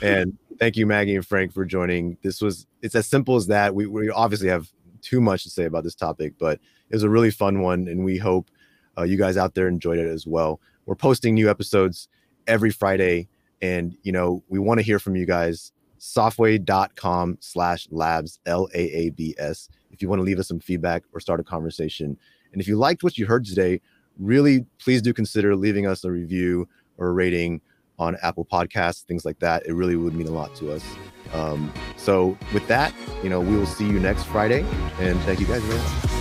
And 0.01 0.39
thank 0.59 0.77
you, 0.77 0.87
Maggie 0.87 1.17
and 1.17 1.27
Frank, 1.27 1.53
for 1.53 1.65
joining. 1.65 2.17
This 2.23 2.41
was, 2.41 2.67
it's 2.83 2.95
as 2.95 3.07
simple 3.07 3.37
as 3.37 3.47
that. 3.49 3.75
We, 3.75 3.87
we 3.87 4.09
obviously 4.11 4.49
have 4.49 4.71
too 5.03 5.21
much 5.21 5.43
to 5.43 5.51
say 5.51 5.65
about 5.65 5.85
this 5.85 5.95
topic, 5.95 6.35
but 6.39 6.61
it 6.91 6.95
was 6.95 7.03
a 7.03 7.11
really 7.11 7.31
fun 7.31 7.61
one. 7.61 7.89
And 7.89 8.05
we 8.05 8.17
hope 8.17 8.51
uh, 8.97 9.03
you 9.03 9.17
guys 9.17 9.37
out 9.37 9.55
there 9.55 9.69
enjoyed 9.69 9.99
it 9.99 10.09
as 10.09 10.27
well. 10.27 10.61
We're 10.87 10.95
posting 10.95 11.35
new 11.35 11.51
episodes 11.51 12.09
every 12.47 12.71
Friday. 12.71 13.29
And, 13.61 13.97
you 14.03 14.13
know, 14.13 14.43
we 14.49 14.59
want 14.59 14.79
to 14.79 14.85
hear 14.85 14.99
from 14.99 15.17
you 15.17 15.27
guys. 15.27 15.73
Softway.com 16.01 17.39
slash 17.39 17.87
labs, 17.93 18.41
L 18.45 18.69
A 18.75 18.81
A 18.81 19.11
B 19.11 19.37
S, 19.39 19.69
if 19.93 20.03
you 20.03 20.09
want 20.09 20.19
to 20.19 20.25
leave 20.25 20.41
us 20.41 20.49
some 20.49 20.59
feedback 20.59 21.05
or 21.13 21.21
start 21.21 21.39
a 21.39 21.45
conversation. 21.45 22.19
And 22.53 22.61
if 22.61 22.67
you 22.67 22.77
liked 22.77 23.05
what 23.05 23.17
you 23.17 23.25
heard 23.25 23.45
today, 23.45 23.81
really 24.19 24.67
please 24.79 25.01
do 25.01 25.15
consider 25.15 25.55
leaving 25.55 25.87
us 25.87 26.03
a 26.03 26.11
review 26.11 26.69
or 26.99 27.07
a 27.07 27.13
rating 27.13 27.61
on 28.01 28.17
Apple 28.21 28.45
Podcasts, 28.45 29.05
things 29.05 29.25
like 29.25 29.39
that. 29.39 29.65
It 29.65 29.75
really 29.75 29.95
would 29.95 30.15
mean 30.15 30.27
a 30.27 30.33
lot 30.33 30.55
to 30.57 30.73
us. 30.73 30.85
Um, 31.33 31.73
so 31.97 32.37
with 32.53 32.67
that, 32.67 32.93
you 33.23 33.31
know, 33.31 33.41
we 33.41 33.57
will 33.57 33.65
see 33.65 33.87
you 33.87 34.01
next 34.01 34.25
Friday, 34.25 34.67
and 34.99 35.21
thank 35.21 35.39
you 35.39 35.47
guys 35.47 35.63
very 35.63 35.79
much. 35.79 36.12